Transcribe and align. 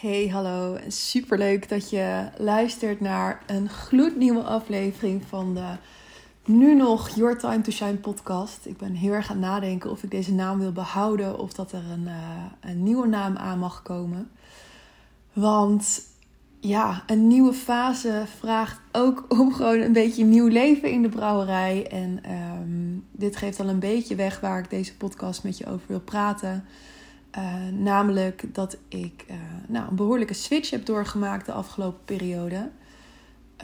Hey, 0.00 0.28
hallo. 0.28 0.76
Super 0.88 1.38
leuk 1.38 1.68
dat 1.68 1.90
je 1.90 2.28
luistert 2.36 3.00
naar 3.00 3.42
een 3.46 3.68
gloednieuwe 3.68 4.42
aflevering 4.42 5.22
van 5.28 5.54
de 5.54 5.76
nu 6.44 6.74
nog 6.74 7.08
Your 7.08 7.38
Time 7.38 7.60
to 7.60 7.70
Shine 7.70 7.96
podcast. 7.96 8.66
Ik 8.66 8.76
ben 8.76 8.94
heel 8.94 9.12
erg 9.12 9.30
aan 9.30 9.36
het 9.36 9.46
nadenken 9.46 9.90
of 9.90 10.02
ik 10.02 10.10
deze 10.10 10.32
naam 10.32 10.58
wil 10.58 10.72
behouden 10.72 11.38
of 11.38 11.52
dat 11.52 11.72
er 11.72 11.82
een, 11.92 12.04
uh, 12.04 12.12
een 12.60 12.82
nieuwe 12.82 13.06
naam 13.06 13.36
aan 13.36 13.58
mag 13.58 13.82
komen. 13.82 14.30
Want 15.32 16.02
ja, 16.60 17.02
een 17.06 17.26
nieuwe 17.26 17.52
fase 17.52 18.24
vraagt 18.38 18.80
ook 18.92 19.24
om 19.38 19.52
gewoon 19.52 19.80
een 19.80 19.92
beetje 19.92 20.24
nieuw 20.24 20.48
leven 20.48 20.90
in 20.90 21.02
de 21.02 21.08
brouwerij. 21.08 21.86
En 21.90 22.20
um, 22.60 23.04
dit 23.12 23.36
geeft 23.36 23.60
al 23.60 23.68
een 23.68 23.78
beetje 23.78 24.14
weg 24.14 24.40
waar 24.40 24.58
ik 24.58 24.70
deze 24.70 24.96
podcast 24.96 25.44
met 25.44 25.58
je 25.58 25.66
over 25.66 25.86
wil 25.86 26.00
praten. 26.00 26.64
Uh, 27.38 27.68
namelijk 27.72 28.54
dat 28.54 28.78
ik 28.88 29.24
uh, 29.30 29.36
nou, 29.66 29.88
een 29.88 29.96
behoorlijke 29.96 30.34
switch 30.34 30.70
heb 30.70 30.86
doorgemaakt 30.86 31.46
de 31.46 31.52
afgelopen 31.52 32.04
periode. 32.04 32.70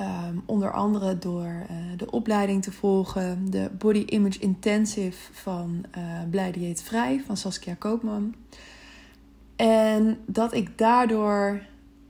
Um, 0.01 0.43
onder 0.47 0.73
andere 0.73 1.19
door 1.19 1.47
uh, 1.47 1.77
de 1.97 2.11
opleiding 2.11 2.63
te 2.63 2.73
volgen, 2.73 3.51
de 3.51 3.71
Body 3.79 4.03
Image 4.07 4.39
Intensive 4.39 5.33
van 5.33 5.85
Blij 6.31 6.53
Dieet 6.53 6.83
Vrij 6.83 7.23
van 7.27 7.37
Saskia 7.37 7.75
Koopman. 7.75 8.35
En 9.57 10.19
dat 10.27 10.55
ik 10.55 10.79
daardoor 10.79 11.61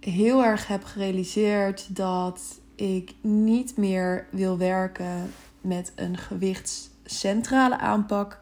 heel 0.00 0.44
erg 0.44 0.66
heb 0.66 0.84
gerealiseerd 0.84 1.96
dat 1.96 2.60
ik 2.74 3.14
niet 3.20 3.76
meer 3.76 4.26
wil 4.30 4.58
werken 4.58 5.30
met 5.60 5.92
een 5.94 6.16
gewichtscentrale 6.16 7.78
aanpak, 7.78 8.40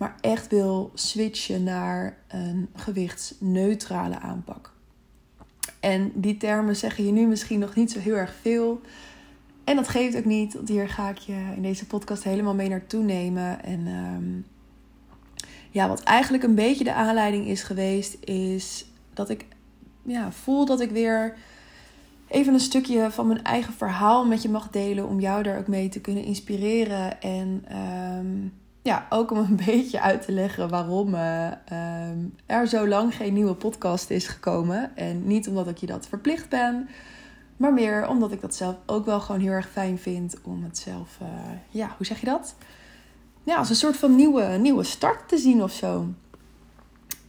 maar 0.00 0.16
echt 0.20 0.48
wil 0.48 0.90
switchen 0.94 1.62
naar 1.62 2.16
een 2.28 2.68
gewichtsneutrale 2.74 4.18
aanpak. 4.18 4.72
En 5.80 6.12
die 6.14 6.36
termen 6.36 6.76
zeggen 6.76 7.06
je 7.06 7.12
nu 7.12 7.26
misschien 7.26 7.58
nog 7.58 7.74
niet 7.74 7.92
zo 7.92 7.98
heel 7.98 8.14
erg 8.14 8.34
veel. 8.40 8.80
En 9.64 9.76
dat 9.76 9.88
geeft 9.88 10.16
ook 10.16 10.24
niet, 10.24 10.54
want 10.54 10.68
hier 10.68 10.88
ga 10.88 11.08
ik 11.08 11.18
je 11.18 11.52
in 11.56 11.62
deze 11.62 11.86
podcast 11.86 12.22
helemaal 12.22 12.54
mee 12.54 12.68
naartoe 12.68 13.02
nemen. 13.02 13.64
En 13.64 13.86
um, 13.86 14.46
ja, 15.70 15.88
wat 15.88 16.02
eigenlijk 16.02 16.42
een 16.42 16.54
beetje 16.54 16.84
de 16.84 16.94
aanleiding 16.94 17.46
is 17.46 17.62
geweest, 17.62 18.16
is 18.24 18.86
dat 19.14 19.30
ik 19.30 19.46
ja, 20.02 20.32
voel 20.32 20.66
dat 20.66 20.80
ik 20.80 20.90
weer 20.90 21.36
even 22.28 22.54
een 22.54 22.60
stukje 22.60 23.10
van 23.10 23.26
mijn 23.26 23.42
eigen 23.42 23.72
verhaal 23.72 24.26
met 24.26 24.42
je 24.42 24.48
mag 24.48 24.70
delen. 24.70 25.08
Om 25.08 25.20
jou 25.20 25.42
daar 25.42 25.58
ook 25.58 25.68
mee 25.68 25.88
te 25.88 26.00
kunnen 26.00 26.24
inspireren. 26.24 27.20
En 27.20 27.64
um, 27.76 28.59
ja, 28.82 29.06
ook 29.08 29.30
om 29.30 29.38
een 29.38 29.60
beetje 29.66 30.00
uit 30.00 30.22
te 30.22 30.32
leggen 30.32 30.68
waarom 30.68 31.14
uh, 31.14 31.50
um, 32.08 32.34
er 32.46 32.68
zo 32.68 32.88
lang 32.88 33.14
geen 33.14 33.32
nieuwe 33.32 33.54
podcast 33.54 34.10
is 34.10 34.26
gekomen. 34.26 34.96
En 34.96 35.26
niet 35.26 35.48
omdat 35.48 35.68
ik 35.68 35.76
je 35.76 35.86
dat 35.86 36.06
verplicht 36.06 36.48
ben. 36.48 36.88
Maar 37.56 37.72
meer 37.72 38.08
omdat 38.08 38.32
ik 38.32 38.40
dat 38.40 38.54
zelf 38.54 38.76
ook 38.86 39.04
wel 39.04 39.20
gewoon 39.20 39.40
heel 39.40 39.52
erg 39.52 39.70
fijn 39.70 39.98
vind 39.98 40.36
om 40.42 40.62
het 40.64 40.78
zelf, 40.78 41.18
uh, 41.22 41.28
ja, 41.68 41.94
hoe 41.96 42.06
zeg 42.06 42.20
je 42.20 42.26
dat? 42.26 42.54
Ja, 43.42 43.56
als 43.56 43.68
een 43.68 43.76
soort 43.76 43.96
van 43.96 44.16
nieuwe, 44.16 44.42
nieuwe 44.44 44.84
start 44.84 45.28
te 45.28 45.38
zien 45.38 45.62
of 45.62 45.72
zo. 45.72 46.06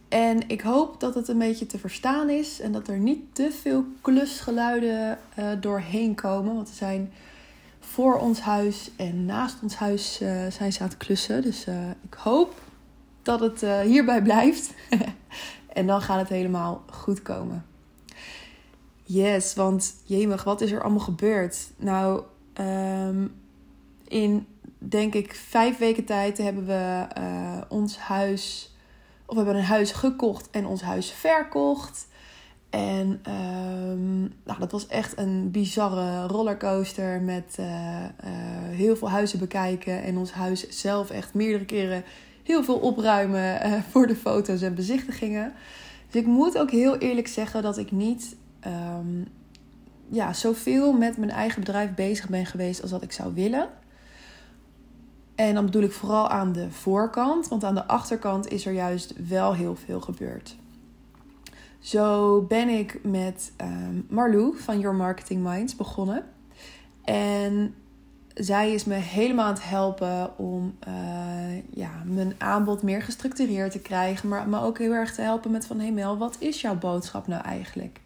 En 0.08 0.48
ik 0.48 0.60
hoop 0.60 1.00
dat 1.00 1.14
het 1.14 1.28
een 1.28 1.38
beetje 1.38 1.66
te 1.66 1.78
verstaan 1.78 2.30
is 2.30 2.60
en 2.60 2.72
dat 2.72 2.88
er 2.88 2.98
niet 2.98 3.34
te 3.34 3.50
veel 3.60 3.84
klusgeluiden 4.00 5.18
uh, 5.38 5.46
doorheen 5.60 6.14
komen. 6.14 6.54
Want 6.54 6.68
er 6.68 6.74
zijn 6.74 7.12
voor 7.92 8.18
ons 8.18 8.40
huis 8.40 8.90
en 8.96 9.24
naast 9.24 9.56
ons 9.62 9.74
huis 9.74 10.22
uh, 10.22 10.46
zijn 10.50 10.72
ze 10.72 10.80
aan 10.80 10.88
het 10.88 10.96
klussen. 10.96 11.42
Dus 11.42 11.66
uh, 11.66 11.90
ik 11.90 12.14
hoop 12.14 12.54
dat 13.22 13.40
het 13.40 13.60
hierbij 13.84 14.22
blijft. 14.22 14.74
en 15.78 15.86
dan 15.86 16.02
gaat 16.02 16.18
het 16.18 16.28
helemaal 16.28 16.84
goed 16.90 17.22
komen. 17.22 17.66
Yes, 19.02 19.54
want 19.54 19.94
jemig, 20.04 20.44
wat 20.44 20.60
is 20.60 20.72
er 20.72 20.82
allemaal 20.82 21.00
gebeurd? 21.00 21.70
Nou, 21.76 22.22
um, 22.60 23.34
in 24.08 24.46
denk 24.78 25.14
ik 25.14 25.34
vijf 25.34 25.78
weken 25.78 26.04
tijd 26.04 26.38
hebben 26.38 26.66
we 26.66 27.06
ons 27.68 27.98
huis 27.98 28.74
of 29.26 29.38
we 29.38 29.44
hebben 29.44 29.62
een 29.62 29.68
huis 29.68 29.92
gekocht 29.92 30.50
en 30.50 30.66
ons 30.66 30.82
huis 30.82 31.10
verkocht. 31.10 32.06
En 32.72 33.20
um, 33.28 34.32
nou, 34.44 34.58
dat 34.58 34.72
was 34.72 34.86
echt 34.86 35.18
een 35.18 35.50
bizarre 35.50 36.26
rollercoaster 36.26 37.20
met 37.20 37.56
uh, 37.60 37.66
uh, 37.66 38.06
heel 38.70 38.96
veel 38.96 39.10
huizen 39.10 39.38
bekijken. 39.38 40.02
En 40.02 40.16
ons 40.16 40.32
huis 40.32 40.68
zelf 40.68 41.10
echt 41.10 41.34
meerdere 41.34 41.64
keren 41.64 42.04
heel 42.42 42.64
veel 42.64 42.78
opruimen 42.78 43.66
uh, 43.66 43.72
voor 43.90 44.06
de 44.06 44.16
foto's 44.16 44.62
en 44.62 44.74
bezichtigingen. 44.74 45.52
Dus 46.10 46.20
ik 46.20 46.26
moet 46.26 46.58
ook 46.58 46.70
heel 46.70 46.96
eerlijk 46.96 47.28
zeggen 47.28 47.62
dat 47.62 47.78
ik 47.78 47.90
niet 47.90 48.36
um, 48.66 49.26
ja, 50.08 50.32
zoveel 50.32 50.92
met 50.92 51.16
mijn 51.16 51.30
eigen 51.30 51.60
bedrijf 51.60 51.94
bezig 51.94 52.28
ben 52.28 52.46
geweest 52.46 52.82
als 52.82 52.90
dat 52.90 53.02
ik 53.02 53.12
zou 53.12 53.34
willen. 53.34 53.68
En 55.34 55.54
dan 55.54 55.64
bedoel 55.64 55.82
ik 55.82 55.92
vooral 55.92 56.28
aan 56.28 56.52
de 56.52 56.70
voorkant, 56.70 57.48
want 57.48 57.64
aan 57.64 57.74
de 57.74 57.86
achterkant 57.86 58.48
is 58.48 58.66
er 58.66 58.72
juist 58.72 59.14
wel 59.28 59.54
heel 59.54 59.76
veel 59.76 60.00
gebeurd. 60.00 60.56
Zo 61.82 62.40
ben 62.40 62.68
ik 62.68 62.98
met 63.02 63.52
um, 63.60 64.06
Marlou 64.08 64.58
van 64.58 64.80
Your 64.80 64.96
Marketing 64.96 65.42
Minds 65.42 65.76
begonnen. 65.76 66.24
En 67.04 67.74
zij 68.34 68.72
is 68.72 68.84
me 68.84 68.94
helemaal 68.94 69.46
aan 69.46 69.52
het 69.52 69.68
helpen 69.68 70.38
om 70.38 70.74
uh, 70.88 71.74
ja, 71.74 71.90
mijn 72.04 72.34
aanbod 72.38 72.82
meer 72.82 73.02
gestructureerd 73.02 73.72
te 73.72 73.80
krijgen. 73.80 74.28
Maar 74.28 74.48
me 74.48 74.60
ook 74.60 74.78
heel 74.78 74.92
erg 74.92 75.14
te 75.14 75.22
helpen 75.22 75.50
met 75.50 75.66
van... 75.66 75.80
Hey 75.80 75.92
Mel, 75.92 76.18
wat 76.18 76.36
is 76.38 76.60
jouw 76.60 76.78
boodschap 76.78 77.26
nou 77.26 77.42
eigenlijk? 77.42 78.00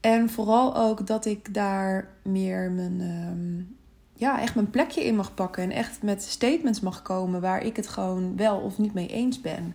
En 0.00 0.30
vooral 0.30 0.76
ook 0.76 1.06
dat 1.06 1.24
ik 1.24 1.54
daar 1.54 2.08
meer 2.22 2.70
mijn... 2.70 3.00
Um, 3.00 3.76
ja, 4.16 4.40
echt 4.40 4.54
mijn 4.54 4.70
plekje 4.70 5.04
in 5.04 5.16
mag 5.16 5.34
pakken. 5.34 5.62
En 5.62 5.70
echt 5.70 6.02
met 6.02 6.22
statements 6.22 6.80
mag 6.80 7.02
komen 7.02 7.40
waar 7.40 7.62
ik 7.62 7.76
het 7.76 7.88
gewoon 7.88 8.36
wel 8.36 8.58
of 8.58 8.78
niet 8.78 8.94
mee 8.94 9.08
eens 9.08 9.40
ben. 9.40 9.74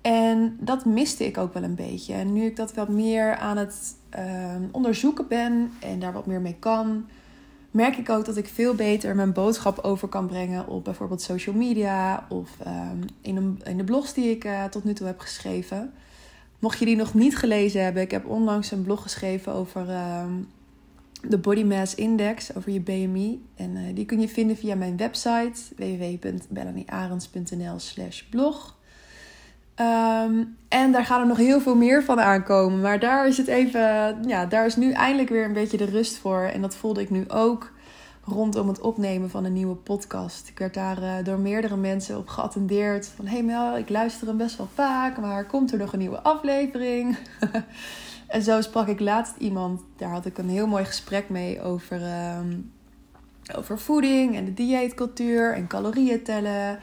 En 0.00 0.56
dat 0.60 0.84
miste 0.84 1.26
ik 1.26 1.38
ook 1.38 1.54
wel 1.54 1.62
een 1.62 1.74
beetje. 1.74 2.14
En 2.14 2.32
nu 2.32 2.44
ik 2.44 2.56
dat 2.56 2.74
wat 2.74 2.88
meer 2.88 3.36
aan 3.36 3.56
het 3.56 3.94
uh, 4.18 4.54
onderzoeken 4.70 5.28
ben 5.28 5.72
en 5.80 5.98
daar 5.98 6.12
wat 6.12 6.26
meer 6.26 6.40
mee 6.40 6.56
kan, 6.58 7.06
merk 7.70 7.96
ik 7.96 8.10
ook 8.10 8.24
dat 8.24 8.36
ik 8.36 8.48
veel 8.48 8.74
beter 8.74 9.14
mijn 9.14 9.32
boodschap 9.32 9.78
over 9.78 10.08
kan 10.08 10.26
brengen 10.26 10.68
op 10.68 10.84
bijvoorbeeld 10.84 11.22
social 11.22 11.54
media 11.54 12.26
of 12.28 12.50
um, 12.66 13.04
in, 13.20 13.36
een, 13.36 13.60
in 13.64 13.76
de 13.76 13.84
blogs 13.84 14.14
die 14.14 14.30
ik 14.30 14.44
uh, 14.44 14.64
tot 14.64 14.84
nu 14.84 14.92
toe 14.92 15.06
heb 15.06 15.18
geschreven. 15.18 15.92
Mocht 16.58 16.78
je 16.78 16.84
die 16.84 16.96
nog 16.96 17.14
niet 17.14 17.36
gelezen 17.36 17.84
hebben, 17.84 18.02
ik 18.02 18.10
heb 18.10 18.26
onlangs 18.26 18.70
een 18.70 18.82
blog 18.82 19.02
geschreven 19.02 19.52
over 19.52 19.88
uh, 19.88 20.24
de 21.28 21.38
Body 21.38 21.62
Mass 21.62 21.94
Index 21.94 22.54
over 22.54 22.72
je 22.72 22.80
BMI. 22.80 23.44
En 23.54 23.76
uh, 23.76 23.94
die 23.94 24.04
kun 24.04 24.20
je 24.20 24.28
vinden 24.28 24.56
via 24.56 24.74
mijn 24.74 24.96
website 24.96 25.60
www.bellanierarends.nl 25.76 27.78
slash 27.78 28.22
blog. 28.22 28.77
Um, 29.80 30.56
en 30.68 30.92
daar 30.92 31.04
gaan 31.04 31.20
er 31.20 31.26
nog 31.26 31.36
heel 31.36 31.60
veel 31.60 31.76
meer 31.76 32.04
van 32.04 32.20
aankomen. 32.20 32.80
Maar 32.80 33.00
daar 33.00 33.26
is 33.26 33.36
het 33.36 33.46
even. 33.46 34.16
Ja, 34.26 34.46
daar 34.46 34.66
is 34.66 34.76
nu 34.76 34.92
eindelijk 34.92 35.28
weer 35.28 35.44
een 35.44 35.52
beetje 35.52 35.76
de 35.76 35.84
rust 35.84 36.18
voor. 36.18 36.42
En 36.42 36.60
dat 36.60 36.76
voelde 36.76 37.00
ik 37.00 37.10
nu 37.10 37.24
ook 37.28 37.72
rondom 38.24 38.68
het 38.68 38.80
opnemen 38.80 39.30
van 39.30 39.44
een 39.44 39.52
nieuwe 39.52 39.74
podcast. 39.74 40.48
Ik 40.48 40.58
werd 40.58 40.74
daar 40.74 41.02
uh, 41.02 41.12
door 41.24 41.38
meerdere 41.38 41.76
mensen 41.76 42.18
op 42.18 42.28
geattendeerd. 42.28 43.06
Van 43.06 43.26
hey 43.26 43.42
Mel, 43.42 43.76
ik 43.76 43.88
luister 43.88 44.26
hem 44.26 44.36
best 44.36 44.56
wel 44.56 44.68
vaak. 44.74 45.18
Maar 45.18 45.46
komt 45.46 45.72
er 45.72 45.78
nog 45.78 45.92
een 45.92 45.98
nieuwe 45.98 46.20
aflevering? 46.20 47.16
En 48.28 48.42
zo 48.42 48.60
sprak 48.60 48.88
ik 48.88 49.00
laatst 49.00 49.36
iemand, 49.38 49.82
daar 49.96 50.10
had 50.10 50.26
ik 50.26 50.38
een 50.38 50.48
heel 50.48 50.66
mooi 50.66 50.84
gesprek 50.84 51.28
mee 51.28 51.62
over, 51.62 52.00
um, 52.38 52.72
over 53.56 53.78
voeding 53.78 54.36
en 54.36 54.44
de 54.44 54.54
dieetcultuur 54.54 55.52
en 55.52 55.66
calorieën 55.66 56.22
tellen. 56.22 56.78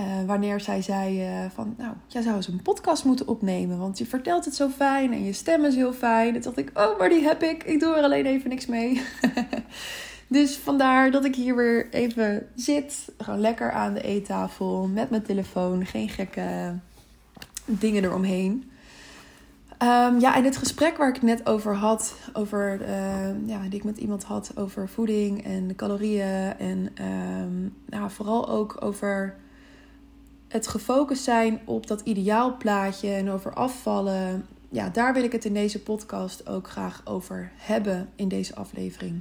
Uh, 0.00 0.26
wanneer 0.26 0.60
zij 0.60 0.82
zei 0.82 1.28
uh, 1.28 1.50
van, 1.54 1.74
nou, 1.78 1.92
jij 2.06 2.22
zou 2.22 2.36
eens 2.36 2.48
een 2.48 2.62
podcast 2.62 3.04
moeten 3.04 3.28
opnemen, 3.28 3.78
want 3.78 3.98
je 3.98 4.06
vertelt 4.06 4.44
het 4.44 4.54
zo 4.54 4.68
fijn 4.68 5.12
en 5.12 5.24
je 5.24 5.32
stem 5.32 5.64
is 5.64 5.74
heel 5.74 5.92
fijn. 5.92 6.34
En 6.34 6.40
toen 6.40 6.52
dacht 6.54 6.68
ik, 6.68 6.78
oh, 6.78 6.98
maar 6.98 7.08
die 7.08 7.22
heb 7.22 7.42
ik, 7.42 7.64
ik 7.64 7.80
doe 7.80 7.94
er 7.94 8.02
alleen 8.02 8.26
even 8.26 8.50
niks 8.50 8.66
mee. 8.66 9.02
dus 10.28 10.56
vandaar 10.56 11.10
dat 11.10 11.24
ik 11.24 11.34
hier 11.34 11.56
weer 11.56 11.88
even 11.90 12.46
zit, 12.54 13.12
gewoon 13.18 13.40
lekker 13.40 13.72
aan 13.72 13.94
de 13.94 14.02
eettafel 14.02 14.86
met 14.86 15.10
mijn 15.10 15.22
telefoon, 15.22 15.86
geen 15.86 16.08
gekke 16.08 16.74
dingen 17.64 18.04
eromheen. 18.04 18.70
Um, 19.82 20.18
ja, 20.18 20.36
en 20.36 20.44
het 20.44 20.56
gesprek 20.56 20.96
waar 20.96 21.08
ik 21.08 21.14
het 21.14 21.22
net 21.22 21.46
over 21.46 21.74
had, 21.74 22.14
over, 22.32 22.80
uh, 22.80 23.48
ja, 23.48 23.62
die 23.62 23.78
ik 23.78 23.84
met 23.84 23.98
iemand 23.98 24.24
had 24.24 24.52
over 24.54 24.88
voeding 24.88 25.44
en 25.44 25.76
calorieën. 25.76 26.58
En 26.58 26.92
um, 27.04 27.74
nou, 27.86 28.10
vooral 28.10 28.48
ook 28.48 28.76
over 28.84 29.36
het 30.50 30.66
gefocust 30.66 31.22
zijn 31.22 31.60
op 31.64 31.86
dat 31.86 32.00
ideaalplaatje 32.00 33.10
en 33.10 33.30
over 33.30 33.54
afvallen. 33.54 34.46
Ja, 34.68 34.88
daar 34.88 35.14
wil 35.14 35.22
ik 35.22 35.32
het 35.32 35.44
in 35.44 35.54
deze 35.54 35.82
podcast 35.82 36.48
ook 36.48 36.68
graag 36.68 37.02
over 37.04 37.52
hebben 37.56 38.08
in 38.14 38.28
deze 38.28 38.54
aflevering. 38.54 39.20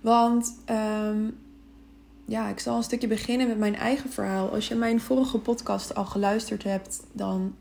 Want 0.00 0.54
um, 0.70 1.38
ja, 2.24 2.48
ik 2.48 2.58
zal 2.58 2.76
een 2.76 2.82
stukje 2.82 3.06
beginnen 3.06 3.46
met 3.48 3.58
mijn 3.58 3.76
eigen 3.76 4.10
verhaal. 4.10 4.50
Als 4.50 4.68
je 4.68 4.74
mijn 4.74 5.00
vorige 5.00 5.38
podcast 5.38 5.94
al 5.94 6.04
geluisterd 6.04 6.62
hebt, 6.62 7.02
dan 7.12 7.54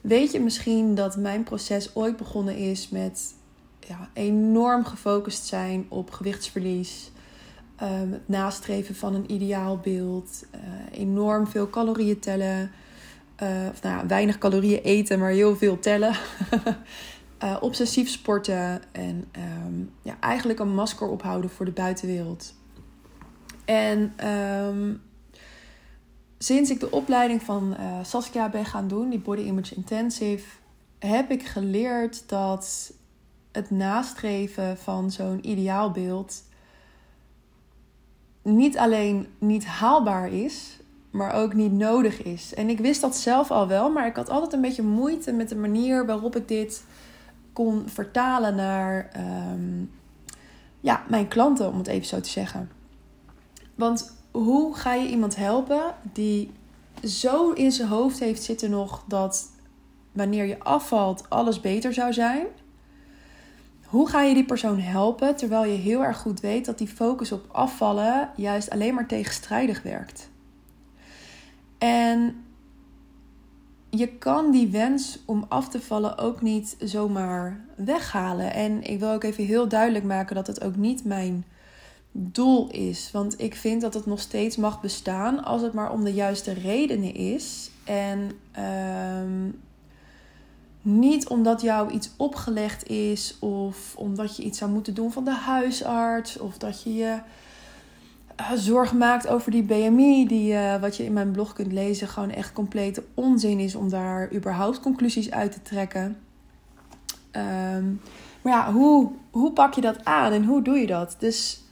weet 0.00 0.32
je 0.32 0.40
misschien 0.40 0.94
dat 0.94 1.16
mijn 1.16 1.42
proces 1.42 1.94
ooit 1.94 2.16
begonnen 2.16 2.56
is 2.56 2.88
met 2.88 3.34
ja, 3.80 4.08
enorm 4.12 4.84
gefocust 4.84 5.44
zijn 5.46 5.86
op 5.88 6.10
gewichtsverlies. 6.10 7.10
Um, 7.82 8.12
het 8.12 8.28
nastreven 8.28 8.94
van 8.94 9.14
een 9.14 9.32
ideaalbeeld. 9.32 10.44
Uh, 10.54 10.60
enorm 11.00 11.46
veel 11.46 11.70
calorieën 11.70 12.18
tellen. 12.18 12.70
Uh, 13.42 13.48
of 13.70 13.82
nou 13.82 13.96
ja, 13.96 14.06
weinig 14.06 14.38
calorieën 14.38 14.82
eten, 14.82 15.18
maar 15.18 15.30
heel 15.30 15.56
veel 15.56 15.78
tellen. 15.78 16.14
uh, 17.42 17.56
obsessief 17.60 18.08
sporten. 18.08 18.82
En 18.92 19.24
um, 19.66 19.90
ja, 20.02 20.16
eigenlijk 20.20 20.58
een 20.58 20.74
masker 20.74 21.08
ophouden 21.08 21.50
voor 21.50 21.64
de 21.64 21.70
buitenwereld. 21.70 22.54
En 23.64 24.28
um, 24.28 25.02
sinds 26.38 26.70
ik 26.70 26.80
de 26.80 26.90
opleiding 26.90 27.42
van 27.42 27.76
Saskia 28.02 28.48
ben 28.48 28.64
gaan 28.64 28.88
doen, 28.88 29.10
die 29.10 29.18
Body 29.18 29.42
Image 29.42 29.74
Intensive, 29.74 30.44
heb 30.98 31.30
ik 31.30 31.46
geleerd 31.46 32.28
dat 32.28 32.92
het 33.52 33.70
nastreven 33.70 34.78
van 34.78 35.10
zo'n 35.10 35.48
ideaalbeeld 35.48 36.42
niet 38.56 38.78
alleen 38.78 39.26
niet 39.38 39.66
haalbaar 39.66 40.32
is, 40.32 40.78
maar 41.10 41.34
ook 41.34 41.54
niet 41.54 41.72
nodig 41.72 42.22
is. 42.22 42.54
En 42.54 42.68
ik 42.68 42.78
wist 42.78 43.00
dat 43.00 43.16
zelf 43.16 43.50
al 43.50 43.68
wel, 43.68 43.90
maar 43.90 44.06
ik 44.06 44.16
had 44.16 44.28
altijd 44.30 44.52
een 44.52 44.60
beetje 44.60 44.82
moeite 44.82 45.32
met 45.32 45.48
de 45.48 45.56
manier 45.56 46.06
waarop 46.06 46.36
ik 46.36 46.48
dit 46.48 46.84
kon 47.52 47.88
vertalen 47.88 48.54
naar 48.54 49.10
um, 49.52 49.90
ja, 50.80 51.04
mijn 51.08 51.28
klanten, 51.28 51.70
om 51.70 51.78
het 51.78 51.86
even 51.86 52.06
zo 52.06 52.20
te 52.20 52.28
zeggen. 52.28 52.70
Want 53.74 54.16
hoe 54.30 54.74
ga 54.74 54.94
je 54.94 55.08
iemand 55.08 55.36
helpen 55.36 55.94
die 56.12 56.50
zo 57.04 57.50
in 57.50 57.72
zijn 57.72 57.88
hoofd 57.88 58.18
heeft 58.18 58.42
zitten 58.42 58.70
nog 58.70 59.04
dat 59.06 59.50
wanneer 60.12 60.44
je 60.44 60.58
afvalt 60.58 61.24
alles 61.28 61.60
beter 61.60 61.94
zou 61.94 62.12
zijn? 62.12 62.46
Hoe 63.88 64.08
ga 64.08 64.22
je 64.22 64.34
die 64.34 64.44
persoon 64.44 64.80
helpen 64.80 65.36
terwijl 65.36 65.64
je 65.64 65.78
heel 65.78 66.04
erg 66.04 66.18
goed 66.18 66.40
weet 66.40 66.64
dat 66.64 66.78
die 66.78 66.88
focus 66.88 67.32
op 67.32 67.44
afvallen 67.52 68.30
juist 68.36 68.70
alleen 68.70 68.94
maar 68.94 69.06
tegenstrijdig 69.06 69.82
werkt? 69.82 70.30
En 71.78 72.44
je 73.90 74.06
kan 74.08 74.50
die 74.50 74.68
wens 74.68 75.18
om 75.26 75.44
af 75.48 75.68
te 75.68 75.80
vallen 75.80 76.18
ook 76.18 76.42
niet 76.42 76.76
zomaar 76.78 77.64
weghalen. 77.76 78.52
En 78.52 78.82
ik 78.82 78.98
wil 78.98 79.10
ook 79.10 79.24
even 79.24 79.44
heel 79.44 79.68
duidelijk 79.68 80.04
maken 80.04 80.34
dat 80.34 80.46
het 80.46 80.64
ook 80.64 80.76
niet 80.76 81.04
mijn 81.04 81.44
doel 82.12 82.70
is. 82.70 83.10
Want 83.12 83.40
ik 83.40 83.54
vind 83.54 83.80
dat 83.80 83.94
het 83.94 84.06
nog 84.06 84.20
steeds 84.20 84.56
mag 84.56 84.80
bestaan 84.80 85.44
als 85.44 85.62
het 85.62 85.72
maar 85.72 85.92
om 85.92 86.04
de 86.04 86.14
juiste 86.14 86.52
redenen 86.52 87.14
is. 87.14 87.70
En 87.84 88.30
um, 89.22 89.60
niet 90.82 91.28
omdat 91.28 91.60
jou 91.60 91.90
iets 91.90 92.10
opgelegd 92.16 92.88
is 92.88 93.36
of 93.38 93.94
omdat 93.96 94.36
je 94.36 94.42
iets 94.42 94.58
zou 94.58 94.70
moeten 94.70 94.94
doen 94.94 95.12
van 95.12 95.24
de 95.24 95.34
huisarts 95.34 96.38
of 96.38 96.58
dat 96.58 96.82
je 96.82 96.94
je 96.94 97.18
uh, 98.40 98.52
zorgen 98.52 98.98
maakt 98.98 99.28
over 99.28 99.50
die 99.50 99.62
BMI, 99.62 100.26
die 100.26 100.52
uh, 100.52 100.80
wat 100.80 100.96
je 100.96 101.04
in 101.04 101.12
mijn 101.12 101.30
blog 101.30 101.52
kunt 101.52 101.72
lezen, 101.72 102.08
gewoon 102.08 102.30
echt 102.30 102.52
complete 102.52 103.04
onzin 103.14 103.58
is 103.58 103.74
om 103.74 103.88
daar 103.88 104.32
überhaupt 104.34 104.80
conclusies 104.80 105.30
uit 105.30 105.52
te 105.52 105.62
trekken. 105.62 106.16
Um, 107.32 108.00
maar 108.42 108.52
ja, 108.52 108.72
hoe, 108.72 109.10
hoe 109.30 109.52
pak 109.52 109.74
je 109.74 109.80
dat 109.80 110.04
aan 110.04 110.32
en 110.32 110.44
hoe 110.44 110.62
doe 110.62 110.78
je 110.78 110.86
dat? 110.86 111.16
Dus 111.18 111.62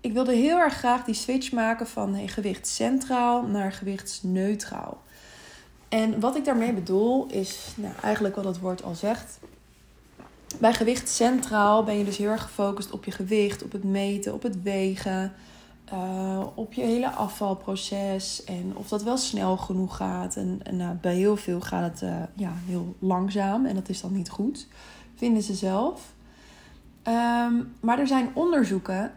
ik 0.00 0.12
wilde 0.12 0.32
heel 0.32 0.58
erg 0.58 0.74
graag 0.74 1.04
die 1.04 1.14
switch 1.14 1.52
maken 1.52 1.86
van 1.86 2.14
hey, 2.14 2.28
gewicht 2.28 2.66
centraal 2.66 3.42
naar 3.42 3.72
gewichtsneutraal. 3.72 5.02
En 5.94 6.20
wat 6.20 6.36
ik 6.36 6.44
daarmee 6.44 6.72
bedoel 6.72 7.26
is 7.26 7.72
nou, 7.76 7.94
eigenlijk 8.02 8.34
wat 8.34 8.44
het 8.44 8.60
woord 8.60 8.82
al 8.82 8.94
zegt. 8.94 9.38
Bij 10.60 10.74
gewicht 10.74 11.08
centraal 11.08 11.84
ben 11.84 11.98
je 11.98 12.04
dus 12.04 12.16
heel 12.16 12.30
erg 12.30 12.42
gefocust 12.42 12.90
op 12.90 13.04
je 13.04 13.10
gewicht, 13.10 13.62
op 13.62 13.72
het 13.72 13.84
meten, 13.84 14.34
op 14.34 14.42
het 14.42 14.62
wegen, 14.62 15.32
uh, 15.92 16.46
op 16.54 16.72
je 16.72 16.82
hele 16.82 17.10
afvalproces 17.10 18.44
en 18.44 18.72
of 18.76 18.88
dat 18.88 19.02
wel 19.02 19.16
snel 19.16 19.56
genoeg 19.56 19.96
gaat. 19.96 20.36
En, 20.36 20.60
en 20.62 20.76
nou, 20.76 20.94
bij 20.94 21.14
heel 21.14 21.36
veel 21.36 21.60
gaat 21.60 21.90
het 21.90 22.10
uh, 22.10 22.22
ja, 22.34 22.52
heel 22.66 22.94
langzaam 22.98 23.66
en 23.66 23.74
dat 23.74 23.88
is 23.88 24.00
dan 24.00 24.12
niet 24.12 24.30
goed, 24.30 24.66
vinden 25.14 25.42
ze 25.42 25.54
zelf. 25.54 26.12
Um, 27.08 27.74
maar 27.80 27.98
er 27.98 28.06
zijn 28.06 28.28
onderzoeken 28.32 29.12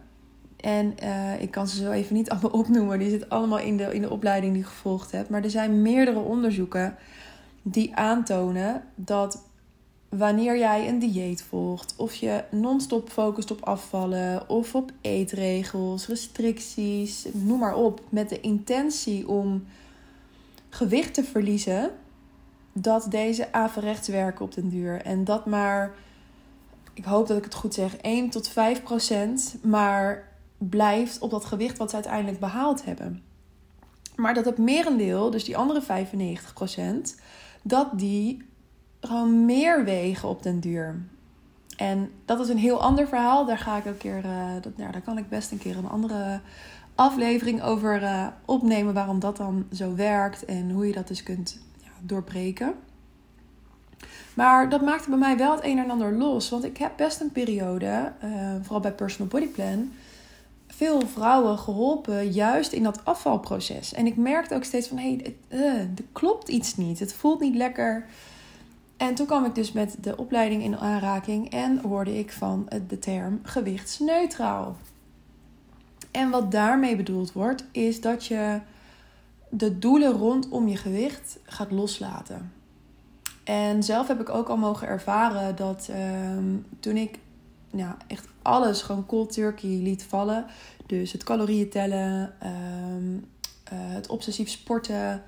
en 0.58 0.96
uh, 1.04 1.42
ik 1.42 1.52
kan 1.52 1.68
ze 1.68 1.84
zo 1.84 1.92
even 1.92 2.16
niet 2.16 2.30
allemaal 2.32 2.52
opnoemen. 2.52 3.00
Die 3.00 3.10
zitten 3.10 3.30
allemaal 3.30 3.60
in 3.60 3.78
de, 3.78 3.94
in 3.94 4.02
de 4.02 4.10
opleiding 4.10 4.54
die 4.54 4.62
ik 4.62 4.68
gevolgd 4.68 5.12
heb. 5.12 5.30
Maar 5.30 5.44
er 5.44 5.50
zijn 5.50 5.82
meerdere 5.82 6.20
onderzoeken 6.20 6.96
die 7.62 7.96
aantonen 7.96 8.84
dat 8.96 9.46
wanneer 10.10 10.58
jij 10.58 10.88
een 10.88 11.00
dieet 11.00 11.44
volgt, 11.44 11.94
of 11.98 12.14
je 12.14 12.44
non-stop 12.52 13.10
focust 13.10 13.52
op 13.52 13.66
afvallen, 13.66 14.50
of 14.50 14.76
op 14.76 14.92
eetregels, 15.02 16.08
restricties, 16.08 17.28
noem 17.34 17.60
maar 17.60 17.76
op, 17.76 18.02
met 18.10 18.30
de 18.30 18.40
intentie 18.40 19.28
om 19.28 19.66
gewicht 20.70 21.14
te 21.14 21.24
verliezen, 21.24 21.92
dat 22.74 23.08
deze 23.10 23.54
averechts 23.54 24.08
werken 24.08 24.46
op 24.46 24.54
den 24.54 24.70
duur. 24.70 25.02
En 25.02 25.24
dat 25.24 25.46
maar, 25.46 25.94
ik 26.94 27.06
hoop 27.06 27.28
dat 27.28 27.38
ik 27.38 27.44
het 27.44 27.54
goed 27.54 27.74
zeg, 27.74 27.98
1 27.98 28.30
tot 28.30 28.48
5 28.48 28.84
procent, 28.84 29.58
maar 29.62 30.28
blijft 30.58 31.20
op 31.20 31.30
dat 31.30 31.46
gewicht 31.46 31.78
wat 31.78 31.90
ze 31.90 31.96
uiteindelijk 31.96 32.40
behaald 32.40 32.86
hebben. 32.86 33.22
Maar 34.16 34.34
dat 34.34 34.46
het 34.46 34.58
merendeel, 34.58 35.30
dus 35.30 35.44
die 35.44 35.58
andere 35.58 35.82
95%, 35.82 37.20
dat 37.62 38.00
die 38.00 38.46
gewoon 39.02 39.46
meer 39.46 39.84
wegen 39.84 40.30
op 40.30 40.44
den 40.44 40.60
duur. 40.60 41.02
En 41.78 42.12
dat 42.26 42.40
is 42.40 42.50
een 42.50 42.58
heel 42.58 42.82
ander 42.82 43.08
verhaal. 43.08 43.46
Daar 43.46 43.58
ga 43.58 43.78
ik 43.78 43.86
ook 43.86 43.94
een 43.94 43.98
keer, 43.98 44.26
uh, 44.26 44.52
dat, 44.62 44.78
nou, 44.78 44.92
daar 44.92 45.02
kan 45.02 45.18
ik 45.18 45.30
best 45.30 45.52
een 45.52 45.58
keer 45.58 45.78
een 45.78 45.90
andere 45.90 46.40
aflevering 46.96 47.62
over 47.62 48.02
uh, 48.02 48.28
opnemen. 48.46 48.94
Waarom 48.94 49.20
dat 49.20 49.38
dan 49.38 49.68
zo 49.74 49.96
werkt 49.96 50.46
en 50.46 50.72
hoe 50.72 50.88
je 50.88 50.94
dat 50.94 51.08
dus 51.08 51.24
kunt 51.24 51.60
ja, 51.84 51.90
doorbreken. 52.02 52.74
Maar 54.34 54.70
dat 54.70 54.82
maakte 54.82 55.10
bij 55.10 55.20
mij 55.20 55.38
wel 55.38 55.52
het 55.52 55.64
een 55.64 55.78
en 55.78 55.90
ander 55.90 56.14
los. 56.14 56.50
Want 56.50 56.64
ik 56.64 56.78
heb 56.78 56.92
best 56.96 57.22
een 57.22 57.32
periode, 57.32 58.12
uh, 58.24 58.56
vooral 58.62 58.80
bij 58.80 58.94
Personal 58.94 59.28
Body 59.28 59.48
Plan, 59.48 59.92
veel 60.78 61.02
vrouwen 61.02 61.58
geholpen 61.58 62.32
juist 62.32 62.72
in 62.72 62.84
dat 62.84 63.06
afvalproces. 63.06 63.94
En 63.94 64.06
ik 64.06 64.18
merkte 64.18 64.56
ook 64.56 64.64
steeds 64.64 64.88
van, 64.88 64.98
hé, 64.98 65.18
hey, 65.18 65.36
uh, 65.50 65.80
er 65.80 66.04
klopt 66.12 66.48
iets 66.48 66.76
niet. 66.76 67.00
Het 67.00 67.14
voelt 67.14 67.40
niet 67.40 67.56
lekker. 67.56 68.06
En 68.98 69.16
toen 69.16 69.26
kwam 69.26 69.46
ik 69.46 69.56
dus 69.56 69.72
met 69.72 69.98
de 70.02 70.18
opleiding 70.18 70.64
in 70.64 70.78
aanraking 70.78 71.50
en 71.50 71.80
hoorde 71.80 72.20
ik 72.20 72.32
van 72.32 72.70
de 72.88 73.00
term 73.00 73.40
gewichtsneutraal. 73.44 74.76
En 76.12 76.30
wat 76.30 76.52
daarmee 76.52 76.96
bedoeld 76.96 77.34
wordt, 77.34 77.66
is 77.72 78.02
dat 78.02 78.26
je 78.26 78.60
de 79.50 79.80
doelen 79.80 80.12
rondom 80.12 80.68
je 80.68 80.78
gewicht 80.78 81.40
gaat 81.44 81.72
loslaten. 81.72 82.52
En 83.44 83.84
zelf 83.84 84.08
heb 84.08 84.20
ik 84.20 84.30
ook 84.30 84.48
al 84.48 84.58
mogen 84.58 84.88
ervaren 84.88 85.56
dat 85.56 85.88
uh, 85.92 85.98
toen 86.80 86.98
ik 86.98 87.20
nou, 87.72 87.94
echt 88.08 88.28
alles 88.48 88.82
gewoon 88.82 89.06
cold 89.06 89.34
turkey 89.34 89.70
liet 89.70 90.04
vallen. 90.04 90.46
Dus 90.86 91.12
het 91.12 91.24
calorieën 91.24 91.70
tellen, 91.70 92.34
um, 92.44 93.14
uh, 93.74 93.80
het 93.94 94.08
obsessief 94.08 94.50
sporten, 94.50 95.24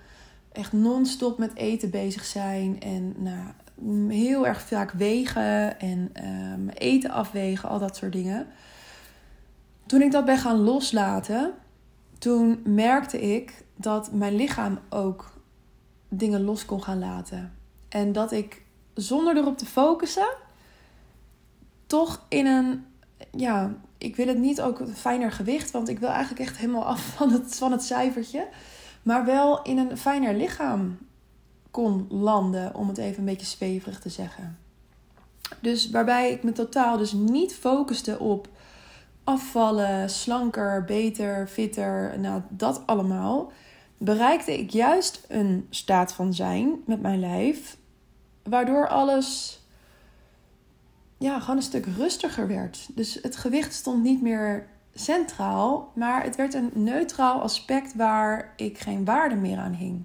echt 0.51 0.73
non-stop 0.73 1.38
met 1.38 1.55
eten 1.55 1.89
bezig 1.89 2.25
zijn 2.25 2.81
en 2.81 3.15
nou, 3.17 4.13
heel 4.13 4.47
erg 4.47 4.61
vaak 4.61 4.91
wegen 4.91 5.79
en 5.79 6.11
um, 6.25 6.69
eten 6.69 7.09
afwegen, 7.09 7.69
al 7.69 7.79
dat 7.79 7.95
soort 7.95 8.13
dingen. 8.13 8.47
Toen 9.85 10.01
ik 10.01 10.11
dat 10.11 10.25
ben 10.25 10.38
gaan 10.38 10.59
loslaten, 10.59 11.53
toen 12.17 12.61
merkte 12.63 13.21
ik 13.21 13.63
dat 13.75 14.11
mijn 14.11 14.35
lichaam 14.35 14.79
ook 14.89 15.31
dingen 16.09 16.43
los 16.43 16.65
kon 16.65 16.83
gaan 16.83 16.99
laten. 16.99 17.53
En 17.89 18.11
dat 18.11 18.31
ik 18.31 18.61
zonder 18.93 19.38
erop 19.38 19.57
te 19.57 19.65
focussen 19.65 20.27
toch 21.89 22.25
in 22.27 22.45
een, 22.45 22.85
ja, 23.31 23.75
ik 23.97 24.15
wil 24.15 24.27
het 24.27 24.38
niet 24.38 24.61
ook 24.61 24.81
fijner 24.93 25.31
gewicht, 25.31 25.71
want 25.71 25.89
ik 25.89 25.99
wil 25.99 26.09
eigenlijk 26.09 26.41
echt 26.41 26.57
helemaal 26.57 26.85
af 26.85 27.01
van 27.17 27.31
het, 27.31 27.55
van 27.55 27.71
het 27.71 27.83
cijfertje. 27.83 28.47
Maar 29.03 29.25
wel 29.25 29.61
in 29.61 29.77
een 29.77 29.97
fijner 29.97 30.33
lichaam 30.33 30.97
kon 31.71 32.05
landen, 32.09 32.75
om 32.75 32.88
het 32.88 32.97
even 32.97 33.19
een 33.19 33.25
beetje 33.25 33.45
zweverig 33.45 33.99
te 33.99 34.09
zeggen. 34.09 34.57
Dus 35.59 35.89
waarbij 35.89 36.31
ik 36.31 36.43
me 36.43 36.51
totaal 36.51 36.97
dus 36.97 37.11
niet 37.11 37.55
focuste 37.55 38.19
op 38.19 38.47
afvallen, 39.23 40.09
slanker, 40.09 40.83
beter, 40.85 41.47
fitter, 41.47 42.19
nou 42.19 42.41
dat 42.49 42.81
allemaal, 42.85 43.51
bereikte 43.97 44.59
ik 44.59 44.69
juist 44.69 45.25
een 45.27 45.67
staat 45.69 46.13
van 46.13 46.33
zijn 46.33 46.81
met 46.85 47.01
mijn 47.01 47.19
lijf, 47.19 47.77
waardoor 48.43 48.88
alles 48.88 49.59
ja, 51.19 51.39
gewoon 51.39 51.55
een 51.55 51.61
stuk 51.61 51.85
rustiger 51.85 52.47
werd. 52.47 52.88
Dus 52.95 53.19
het 53.21 53.35
gewicht 53.35 53.73
stond 53.73 54.03
niet 54.03 54.21
meer 54.21 54.67
centraal, 54.93 55.91
maar 55.95 56.23
het 56.23 56.35
werd 56.35 56.53
een 56.53 56.71
neutraal 56.73 57.41
aspect 57.41 57.95
waar 57.95 58.53
ik 58.55 58.77
geen 58.77 59.05
waarde 59.05 59.35
meer 59.35 59.57
aan 59.57 59.73
hing. 59.73 60.03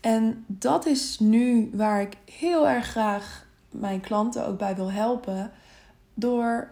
En 0.00 0.44
dat 0.46 0.86
is 0.86 1.18
nu 1.18 1.70
waar 1.72 2.00
ik 2.00 2.16
heel 2.24 2.68
erg 2.68 2.86
graag 2.86 3.46
mijn 3.70 4.00
klanten 4.00 4.46
ook 4.46 4.58
bij 4.58 4.76
wil 4.76 4.92
helpen. 4.92 5.50
Door 6.14 6.70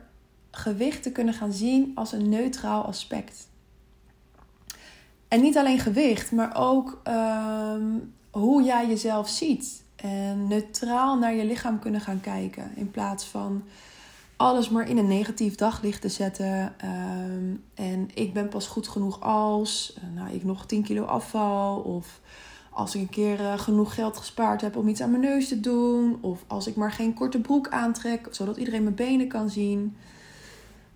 gewicht 0.51 1.03
te 1.03 1.13
kunnen 1.13 1.35
gaan 1.35 1.53
zien 1.53 1.93
als 1.95 2.13
een 2.13 2.29
neutraal 2.29 2.85
aspect. 2.85 3.49
En 5.29 5.41
niet 5.41 5.57
alleen 5.57 5.79
gewicht, 5.79 6.33
maar 6.33 6.57
ook 6.57 7.01
ehm, 7.03 7.99
hoe 8.31 8.63
jij 8.63 8.89
jezelf 8.89 9.29
ziet. 9.29 9.83
En 10.03 10.47
neutraal 10.47 11.19
naar 11.19 11.35
je 11.35 11.45
lichaam 11.45 11.79
kunnen 11.79 12.01
gaan 12.01 12.21
kijken. 12.21 12.71
In 12.75 12.91
plaats 12.91 13.25
van 13.25 13.63
alles 14.37 14.69
maar 14.69 14.89
in 14.89 14.99
een 14.99 15.07
negatief 15.07 15.55
daglicht 15.55 16.01
te 16.01 16.09
zetten. 16.09 16.75
Ehm, 16.77 17.55
en 17.75 18.09
ik 18.15 18.33
ben 18.33 18.49
pas 18.49 18.67
goed 18.67 18.89
genoeg 18.89 19.21
als 19.21 19.99
uh, 19.99 20.21
nou, 20.21 20.35
ik 20.35 20.45
nog 20.45 20.67
10 20.67 20.83
kilo 20.83 21.05
afval. 21.05 21.79
Of 21.79 22.21
als 22.71 22.95
ik 22.95 23.01
een 23.01 23.09
keer 23.09 23.41
uh, 23.41 23.59
genoeg 23.59 23.95
geld 23.95 24.17
gespaard 24.17 24.61
heb 24.61 24.77
om 24.77 24.89
iets 24.89 25.01
aan 25.01 25.11
mijn 25.11 25.23
neus 25.23 25.49
te 25.49 25.61
doen. 25.61 26.19
Of 26.21 26.45
als 26.47 26.67
ik 26.67 26.77
maar 26.77 26.93
geen 26.93 27.15
korte 27.15 27.41
broek 27.41 27.69
aantrek, 27.69 28.29
zodat 28.31 28.57
iedereen 28.57 28.83
mijn 28.83 28.95
benen 28.95 29.29
kan 29.29 29.51
zien. 29.51 29.97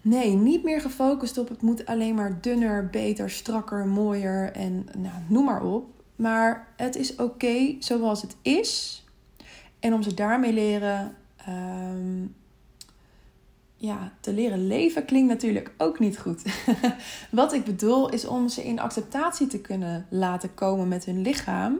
Nee, 0.02 0.34
niet 0.34 0.64
meer 0.64 0.80
gefocust 0.80 1.38
op 1.38 1.48
het 1.48 1.62
moet 1.62 1.86
alleen 1.86 2.14
maar 2.14 2.38
dunner, 2.40 2.88
beter, 2.90 3.30
strakker, 3.30 3.86
mooier 3.86 4.52
en 4.52 4.86
nou, 4.98 5.14
noem 5.26 5.44
maar 5.44 5.62
op. 5.62 6.01
Maar 6.16 6.68
het 6.76 6.96
is 6.96 7.16
oké 7.16 7.76
zoals 7.78 8.22
het 8.22 8.36
is. 8.42 9.04
En 9.80 9.94
om 9.94 10.02
ze 10.02 10.14
daarmee 10.14 10.52
leren, 10.52 11.16
ehm, 11.36 12.26
ja, 13.76 14.12
te 14.20 14.32
leren 14.32 14.66
leven 14.66 15.04
klinkt 15.04 15.28
natuurlijk 15.28 15.74
ook 15.78 15.98
niet 15.98 16.18
goed. 16.18 16.42
Wat 17.30 17.52
ik 17.52 17.64
bedoel 17.64 18.08
is 18.08 18.26
om 18.26 18.48
ze 18.48 18.64
in 18.64 18.80
acceptatie 18.80 19.46
te 19.46 19.60
kunnen 19.60 20.06
laten 20.08 20.54
komen 20.54 20.88
met 20.88 21.04
hun 21.04 21.22
lichaam. 21.22 21.78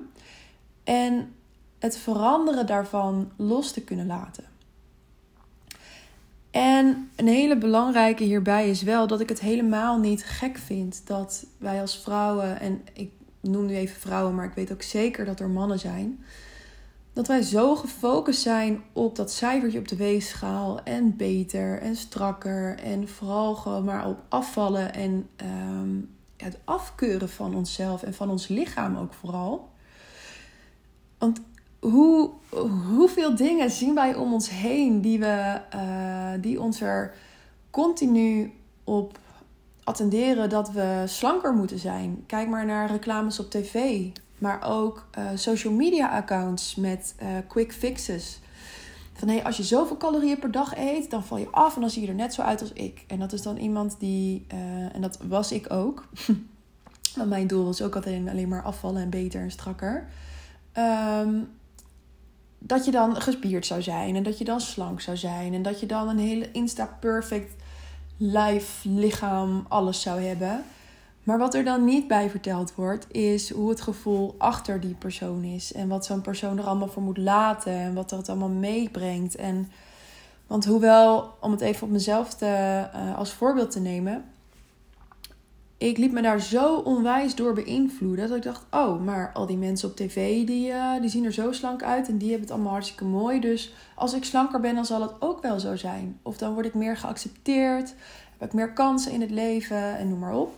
En 0.85 1.35
het 1.79 1.99
veranderen 1.99 2.67
daarvan 2.67 3.31
los 3.37 3.73
te 3.73 3.85
kunnen 3.85 4.07
laten. 4.07 4.45
En 6.51 7.11
een 7.17 7.27
hele 7.27 7.57
belangrijke 7.57 8.25
hierbij 8.25 8.71
is 8.71 8.83
wel 8.83 9.07
dat 9.07 9.21
ik 9.21 9.29
het 9.29 9.41
helemaal 9.41 9.99
niet 9.99 10.25
gek 10.25 10.59
vind 10.59 11.07
dat 11.07 11.47
wij 11.59 11.81
als 11.81 11.99
vrouwen, 11.99 12.61
en 12.61 12.83
ik 12.93 13.11
noem 13.51 13.67
nu 13.67 13.75
even 13.75 14.01
vrouwen, 14.01 14.35
maar 14.35 14.45
ik 14.45 14.55
weet 14.55 14.73
ook 14.73 14.83
zeker 14.83 15.25
dat 15.25 15.41
er 15.41 15.49
mannen 15.49 15.79
zijn, 15.79 16.25
dat 17.13 17.27
wij 17.27 17.43
zo 17.43 17.77
gefocust 17.77 18.41
zijn 18.41 18.83
op 18.93 19.17
dat 19.17 19.33
cijfertje 19.33 19.79
op 19.79 19.89
de 19.89 19.97
weegschaal 19.97 20.83
en 20.83 21.17
beter 21.17 21.81
en 21.81 21.97
strakker 21.97 22.79
en 22.79 23.09
vooral 23.09 23.55
gewoon 23.55 23.85
maar 23.85 24.09
op 24.09 24.19
afvallen 24.29 24.95
en 24.95 25.29
ehm, 25.37 26.01
het 26.37 26.59
afkeuren 26.65 27.29
van 27.29 27.55
onszelf 27.55 28.03
en 28.03 28.15
van 28.15 28.31
ons 28.31 28.49
lichaam 28.49 28.97
ook 28.97 29.15
vooral. 29.15 29.71
Want 31.19 31.41
hoe, 31.81 32.31
hoeveel 32.95 33.37
dingen 33.37 33.71
zien 33.71 33.95
wij 33.95 34.15
om 34.15 34.33
ons 34.33 34.51
heen 34.51 35.01
die, 35.01 35.19
we, 35.19 35.61
uh, 35.75 36.33
die 36.41 36.61
ons 36.61 36.81
er 36.81 37.15
continu 37.71 38.53
op 38.85 39.19
attenderen 39.85 40.49
dat 40.49 40.71
we 40.71 41.03
slanker 41.07 41.55
moeten 41.55 41.79
zijn. 41.79 42.25
Kijk 42.27 42.49
maar 42.49 42.67
naar 42.67 42.91
reclames 42.91 43.39
op 43.39 43.51
tv, 43.51 44.07
maar 44.39 44.63
ook 44.69 45.07
uh, 45.19 45.25
social 45.35 45.73
media 45.73 46.09
accounts 46.09 46.75
met 46.75 47.15
uh, 47.23 47.29
quick 47.49 47.73
fixes. 47.73 48.41
Van 49.13 49.29
hey, 49.29 49.45
als 49.45 49.57
je 49.57 49.63
zoveel 49.63 49.97
calorieën 49.97 50.39
per 50.39 50.51
dag 50.51 50.77
eet, 50.77 51.11
dan 51.11 51.25
val 51.25 51.39
je 51.39 51.49
af 51.51 51.75
en 51.75 51.81
dan 51.81 51.91
zie 51.91 52.03
je 52.03 52.09
er 52.09 52.15
net 52.15 52.35
zo 52.35 52.43
uit 52.43 52.61
als 52.61 52.73
ik. 52.73 53.05
En 53.07 53.19
dat 53.19 53.33
is 53.33 53.43
dan 53.43 53.57
iemand 53.57 53.97
die, 53.99 54.45
en 54.93 55.01
dat 55.01 55.19
was 55.29 55.53
ik 55.53 55.73
ook. 55.73 56.09
Want 57.17 57.29
mijn 57.29 57.47
doel 57.47 57.65
was 57.65 57.83
ook 57.83 57.95
altijd 57.95 58.29
alleen 58.29 58.49
maar 58.49 58.63
afvallen 58.63 59.03
en 59.03 59.11
beter 59.11 59.41
en 59.41 59.51
strakker. 59.51 60.09
Um, 60.79 61.49
dat 62.59 62.85
je 62.85 62.91
dan 62.91 63.21
gespierd 63.21 63.67
zou 63.67 63.83
zijn 63.83 64.17
en 64.17 64.23
dat 64.23 64.39
je 64.39 64.45
dan 64.45 64.61
slank 64.61 65.01
zou 65.01 65.17
zijn 65.17 65.55
en 65.55 65.63
dat 65.63 65.81
je 65.81 65.87
dan 65.87 66.09
een 66.09 66.19
hele 66.19 66.51
insta-perfect 66.51 67.62
lijf, 68.23 68.81
lichaam, 68.85 69.65
alles 69.69 70.01
zou 70.01 70.21
hebben. 70.21 70.65
Maar 71.23 71.39
wat 71.39 71.55
er 71.55 71.65
dan 71.65 71.85
niet 71.85 72.09
bij 72.09 72.31
verteld 72.31 72.75
wordt, 72.75 73.07
is 73.11 73.51
hoe 73.51 73.69
het 73.69 73.81
gevoel 73.81 74.35
achter 74.39 74.81
die 74.81 74.95
persoon 74.95 75.45
is. 75.45 75.73
En 75.73 75.89
wat 75.89 76.05
zo'n 76.05 76.21
persoon 76.21 76.59
er 76.59 76.65
allemaal 76.65 76.89
voor 76.89 77.03
moet 77.03 77.19
laten. 77.19 77.73
En 77.73 77.95
wat 77.95 78.11
het 78.11 78.29
allemaal 78.29 78.49
meebrengt. 78.49 79.37
En, 79.37 79.71
want 80.47 80.65
hoewel, 80.65 81.35
om 81.41 81.51
het 81.51 81.61
even 81.61 81.87
op 81.87 81.93
mezelf 81.93 82.35
te, 82.35 82.87
uh, 82.95 83.17
als 83.17 83.33
voorbeeld 83.33 83.71
te 83.71 83.81
nemen 83.81 84.25
ik 85.89 85.99
liet 85.99 86.13
me 86.13 86.23
daar 86.23 86.41
zo 86.41 86.75
onwijs 86.75 87.35
door 87.35 87.53
beïnvloeden. 87.53 88.29
Dat 88.29 88.37
ik 88.37 88.43
dacht, 88.43 88.65
oh, 88.71 89.05
maar 89.05 89.31
al 89.35 89.47
die 89.47 89.57
mensen 89.57 89.89
op 89.89 89.97
tv, 89.97 90.47
die, 90.47 90.69
uh, 90.69 91.01
die 91.01 91.11
zien 91.11 91.25
er 91.25 91.33
zo 91.33 91.53
slank 91.53 91.83
uit. 91.83 92.09
En 92.09 92.19
die 92.19 92.29
hebben 92.29 92.47
het 92.47 92.55
allemaal 92.55 92.73
hartstikke 92.73 93.05
mooi. 93.05 93.41
Dus 93.41 93.75
als 93.95 94.15
ik 94.15 94.25
slanker 94.25 94.61
ben, 94.61 94.75
dan 94.75 94.87
zal 94.87 95.03
het 95.03 95.13
ook 95.19 95.43
wel 95.43 95.61
zo 95.61 95.77
zijn. 95.77 96.19
Of 96.23 96.37
dan 96.37 96.53
word 96.53 96.67
ik 96.67 96.75
meer 96.75 96.97
geaccepteerd. 96.97 97.95
Heb 98.39 98.49
ik 98.49 98.55
meer 98.55 98.73
kansen 98.73 99.13
in 99.13 99.21
het 99.21 99.31
leven 99.31 99.99
en 99.99 100.09
noem 100.09 100.19
maar 100.19 100.35
op. 100.35 100.55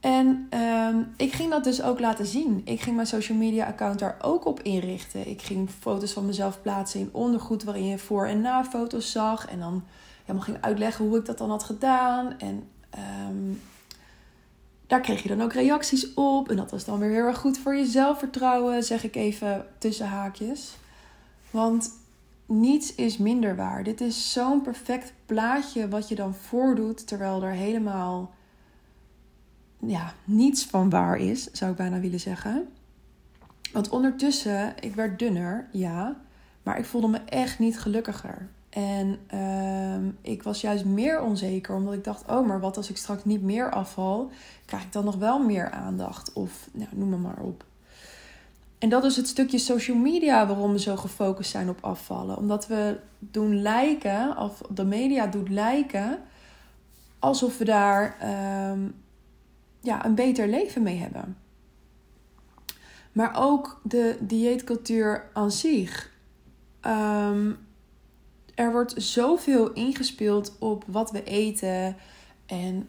En 0.00 0.48
um, 0.88 1.12
ik 1.16 1.32
ging 1.32 1.50
dat 1.50 1.64
dus 1.64 1.82
ook 1.82 2.00
laten 2.00 2.26
zien. 2.26 2.60
Ik 2.64 2.80
ging 2.80 2.96
mijn 2.96 3.08
social 3.08 3.38
media 3.38 3.66
account 3.66 3.98
daar 3.98 4.16
ook 4.20 4.44
op 4.44 4.60
inrichten. 4.60 5.28
Ik 5.28 5.42
ging 5.42 5.70
foto's 5.70 6.12
van 6.12 6.26
mezelf 6.26 6.62
plaatsen 6.62 7.00
in 7.00 7.08
ondergoed 7.12 7.64
waarin 7.64 7.86
je 7.86 7.98
voor- 7.98 8.26
en 8.26 8.40
na 8.40 8.64
foto's 8.64 9.10
zag. 9.10 9.46
En 9.46 9.58
dan 9.58 9.84
helemaal 10.20 10.42
ging 10.42 10.58
uitleggen 10.60 11.04
hoe 11.04 11.18
ik 11.18 11.24
dat 11.24 11.38
dan 11.38 11.50
had 11.50 11.62
gedaan. 11.62 12.38
En 12.38 12.68
um, 13.28 13.60
daar 14.92 15.00
kreeg 15.00 15.22
je 15.22 15.28
dan 15.28 15.42
ook 15.42 15.52
reacties 15.52 16.14
op. 16.14 16.50
En 16.50 16.56
dat 16.56 16.70
was 16.70 16.84
dan 16.84 16.98
weer 16.98 17.10
heel 17.10 17.26
erg 17.26 17.38
goed 17.38 17.58
voor 17.58 17.74
je 17.74 17.86
zelfvertrouwen, 17.86 18.82
zeg 18.82 19.04
ik 19.04 19.16
even 19.16 19.66
tussen 19.78 20.06
haakjes. 20.06 20.76
Want 21.50 21.90
niets 22.46 22.94
is 22.94 23.18
minder 23.18 23.56
waar. 23.56 23.84
Dit 23.84 24.00
is 24.00 24.32
zo'n 24.32 24.62
perfect 24.62 25.12
plaatje 25.26 25.88
wat 25.88 26.08
je 26.08 26.14
dan 26.14 26.34
voordoet, 26.34 27.06
terwijl 27.06 27.42
er 27.42 27.52
helemaal 27.52 28.34
ja, 29.78 30.14
niets 30.24 30.64
van 30.64 30.90
waar 30.90 31.16
is, 31.18 31.50
zou 31.50 31.70
ik 31.70 31.76
bijna 31.76 32.00
willen 32.00 32.20
zeggen. 32.20 32.68
Want 33.72 33.88
ondertussen, 33.88 34.74
ik 34.80 34.94
werd 34.94 35.18
dunner, 35.18 35.68
ja, 35.70 36.20
maar 36.62 36.78
ik 36.78 36.84
voelde 36.84 37.08
me 37.08 37.18
echt 37.18 37.58
niet 37.58 37.78
gelukkiger. 37.78 38.48
En 38.72 39.18
uh, 39.34 40.12
ik 40.20 40.42
was 40.42 40.60
juist 40.60 40.84
meer 40.84 41.22
onzeker, 41.22 41.74
omdat 41.74 41.94
ik 41.94 42.04
dacht: 42.04 42.28
oh, 42.28 42.46
maar 42.46 42.60
wat 42.60 42.76
als 42.76 42.90
ik 42.90 42.96
straks 42.96 43.24
niet 43.24 43.42
meer 43.42 43.70
afval? 43.70 44.30
Krijg 44.64 44.82
ik 44.82 44.92
dan 44.92 45.04
nog 45.04 45.16
wel 45.16 45.38
meer 45.38 45.70
aandacht? 45.70 46.32
Of 46.32 46.68
nou, 46.72 46.88
noem 46.92 47.20
maar, 47.20 47.40
op. 47.40 47.64
En 48.78 48.88
dat 48.88 49.04
is 49.04 49.16
het 49.16 49.28
stukje 49.28 49.58
social 49.58 49.96
media 49.96 50.46
waarom 50.46 50.72
we 50.72 50.78
zo 50.78 50.96
gefocust 50.96 51.50
zijn 51.50 51.68
op 51.68 51.78
afvallen. 51.80 52.36
Omdat 52.36 52.66
we 52.66 52.98
doen 53.18 53.62
lijken, 53.62 54.36
of 54.36 54.60
de 54.70 54.84
media 54.84 55.26
doet 55.26 55.48
lijken, 55.48 56.18
alsof 57.18 57.58
we 57.58 57.64
daar 57.64 58.16
um, 58.70 58.94
ja, 59.80 60.04
een 60.04 60.14
beter 60.14 60.48
leven 60.48 60.82
mee 60.82 60.98
hebben. 60.98 61.36
Maar 63.12 63.32
ook 63.36 63.80
de 63.82 64.16
dieetcultuur 64.20 65.30
aan 65.32 65.50
zich. 65.50 66.10
Um, 66.86 67.58
er 68.54 68.72
wordt 68.72 68.94
zoveel 68.96 69.72
ingespeeld 69.72 70.56
op 70.58 70.84
wat 70.86 71.10
we 71.10 71.24
eten. 71.24 71.96
En 72.46 72.88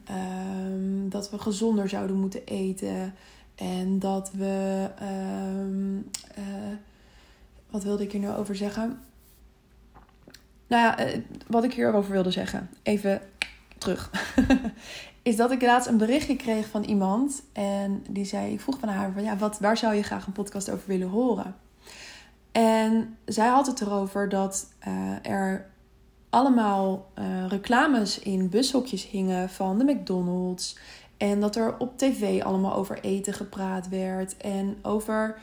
um, 0.68 1.10
dat 1.10 1.30
we 1.30 1.40
gezonder 1.40 1.90
zouden 1.90 2.16
moeten 2.16 2.46
eten. 2.46 3.14
En 3.56 4.00
dat 4.00 4.32
we. 4.32 4.90
Um, 5.02 6.10
uh, 6.38 6.44
wat 7.70 7.84
wilde 7.84 8.04
ik 8.04 8.12
hier 8.12 8.22
nou 8.22 8.38
over 8.38 8.56
zeggen? 8.56 9.00
Nou 10.68 10.84
ja, 10.84 11.08
uh, 11.08 11.22
wat 11.48 11.64
ik 11.64 11.74
hierover 11.74 12.12
wilde 12.12 12.32
zeggen. 12.32 12.70
Even 12.84 13.22
terug. 13.78 14.12
is 15.22 15.36
dat 15.36 15.52
ik 15.52 15.62
laatst 15.62 15.88
een 15.88 15.98
berichtje 15.98 16.36
kreeg 16.36 16.68
van 16.68 16.84
iemand. 16.84 17.44
En 17.54 18.04
die 18.10 18.26
zei: 18.26 18.54
Ik 18.54 18.62
vroeg 18.62 18.80
van 18.80 18.90
haar: 18.90 19.12
van, 19.12 19.24
ja, 19.24 19.38
wat, 19.38 19.60
waar 19.60 19.78
zou 19.78 19.94
je 19.94 20.04
graag 20.04 20.26
een 20.26 20.34
podcast 20.34 20.70
over 20.70 20.88
willen 20.88 21.10
horen? 21.10 21.56
En 22.54 23.18
zij 23.26 23.48
had 23.48 23.68
het 23.68 23.82
erover 23.82 24.30
dat 24.30 24.68
uh, 24.88 25.32
er 25.32 25.70
allemaal 26.30 27.10
uh, 27.20 27.48
reclames 27.48 28.20
in 28.20 28.50
bushokjes 28.50 29.10
hingen 29.10 29.50
van 29.50 29.78
de 29.78 29.84
McDonald's. 29.84 30.78
En 31.18 31.40
dat 31.40 31.56
er 31.56 31.78
op 31.78 31.98
tv 31.98 32.42
allemaal 32.42 32.76
over 32.76 33.00
eten 33.02 33.34
gepraat 33.34 33.90
werd. 33.90 34.38
En 34.38 34.78
over, 34.82 35.38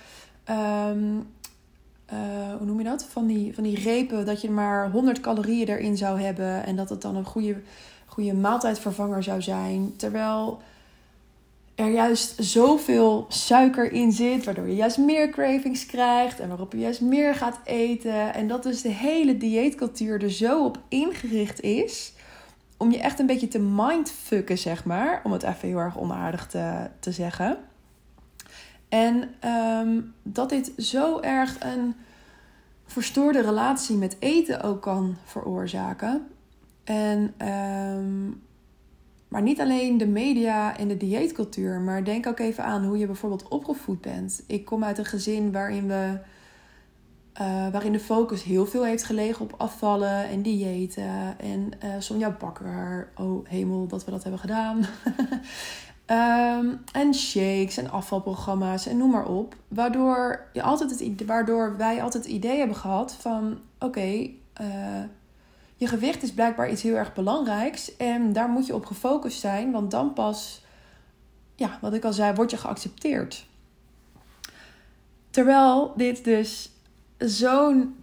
um, 0.51 1.27
uh, 2.13 2.55
hoe 2.59 2.67
noem 2.67 2.79
je 2.79 2.85
dat? 2.85 3.05
Van 3.05 3.27
die, 3.27 3.55
van 3.55 3.65
die 3.65 3.81
repen, 3.81 4.27
dat 4.27 4.41
je 4.41 4.51
maar 4.51 4.91
100 4.91 5.21
calorieën 5.21 5.69
erin 5.69 5.97
zou 5.97 6.21
hebben. 6.21 6.65
En 6.65 6.77
dat 6.77 6.89
het 6.89 7.03
dan 7.03 7.17
een 7.17 7.25
goede, 7.25 7.57
goede 8.07 8.35
maaltijdvervanger 8.35 9.23
zou 9.23 9.43
zijn. 9.43 9.97
Terwijl 9.97 10.61
er 11.81 11.91
juist 11.91 12.35
zoveel 12.39 13.27
suiker 13.29 13.93
in 13.93 14.13
zit, 14.13 14.45
waardoor 14.45 14.69
je 14.69 14.75
juist 14.75 14.99
meer 14.99 15.31
cravings 15.31 15.87
krijgt 15.87 16.41
en 16.41 16.49
waarop 16.49 16.73
je 16.73 16.79
juist 16.79 17.01
meer 17.01 17.35
gaat 17.35 17.61
eten. 17.65 18.35
En 18.35 18.49
dat 18.49 18.63
dus 18.63 18.83
de 18.83 18.89
hele 18.89 19.37
dieetcultuur 19.37 20.23
er 20.23 20.31
zo 20.31 20.65
op 20.65 20.79
ingericht 20.89 21.61
is 21.61 22.13
om 22.77 22.91
je 22.91 22.99
echt 22.99 23.19
een 23.19 23.27
beetje 23.27 23.49
te 23.49 23.59
mindfucken, 23.59 24.59
zeg 24.59 24.85
maar. 24.85 25.21
Om 25.25 25.33
het 25.33 25.43
even 25.43 25.69
heel 25.69 25.79
erg 25.79 25.99
onaardig 25.99 26.47
te, 26.47 26.91
te 27.01 27.13
zeggen. 27.13 27.59
En 28.89 29.35
ehm, 29.41 30.01
dat 30.23 30.49
dit 30.49 30.73
zo 30.77 31.21
erg 31.21 31.57
een 31.61 31.95
verstoorde 32.87 33.41
relatie 33.41 33.97
met 33.97 34.17
eten 34.19 34.63
ook 34.63 34.83
kan 34.83 35.17
veroorzaken. 35.25 36.27
En, 36.85 37.35
ehm, 37.37 38.31
maar 39.31 39.43
niet 39.43 39.61
alleen 39.61 39.99
de 39.99 40.07
media 40.07 40.77
en 40.77 40.89
de 40.89 40.97
dieetcultuur, 40.97 41.81
maar 41.81 42.05
denk 42.05 42.27
ook 42.27 42.39
even 42.39 42.65
aan 42.65 42.85
hoe 42.85 42.99
je 42.99 43.07
bijvoorbeeld 43.07 43.49
opgevoed 43.49 44.01
bent. 44.01 44.45
Ik 44.47 44.65
kom 44.65 44.85
uit 44.85 44.99
een 44.99 45.05
gezin 45.05 45.53
waarin 45.53 45.87
we. 45.87 46.19
Uh, 47.41 47.69
waarin 47.69 47.93
de 47.93 48.01
focus 48.01 48.43
heel 48.43 48.67
veel 48.67 48.85
heeft 48.85 49.05
gelegen 49.05 49.45
op 49.45 49.55
afvallen 49.57 50.29
en 50.29 50.43
diëten. 50.43 51.39
En 51.39 51.71
uh, 51.85 51.95
Sonja 51.99 52.31
Bakker, 52.31 53.13
oh 53.17 53.49
hemel 53.49 53.87
dat 53.87 54.05
we 54.05 54.11
dat 54.11 54.23
hebben 54.23 54.41
gedaan. 54.41 54.85
Um, 56.07 56.81
en 57.03 57.15
shakes 57.15 57.77
en 57.77 57.91
afvalprogramma's 57.91 58.87
en 58.87 58.97
noem 58.97 59.11
maar 59.11 59.27
op. 59.27 59.57
Waardoor, 59.69 60.47
je 60.53 60.63
altijd 60.63 60.91
het, 60.91 61.25
waardoor 61.27 61.77
wij 61.77 62.03
altijd 62.03 62.25
het 62.25 62.33
idee 62.33 62.59
hebben 62.59 62.77
gehad 62.77 63.15
van... 63.15 63.59
Oké, 63.79 64.31
uh, 64.61 65.03
je 65.81 65.87
gewicht 65.87 66.23
is 66.23 66.33
blijkbaar 66.33 66.71
iets 66.71 66.83
heel 66.83 66.95
erg 66.95 67.13
belangrijks. 67.13 67.97
En 67.97 68.33
daar 68.33 68.49
moet 68.49 68.67
je 68.67 68.75
op 68.75 68.87
gefocust 68.87 69.41
zijn. 69.41 69.71
Want 69.71 69.91
dan 69.91 70.13
pas, 70.13 70.65
ja, 71.55 71.79
wat 71.81 71.95
ik 71.95 72.05
al 72.05 72.13
zei, 72.13 72.35
word 72.35 72.51
je 72.51 72.57
geaccepteerd. 72.57 73.47
Terwijl 75.31 75.93
dit 75.97 76.25
dus 76.25 76.71
zo'n 77.19 77.95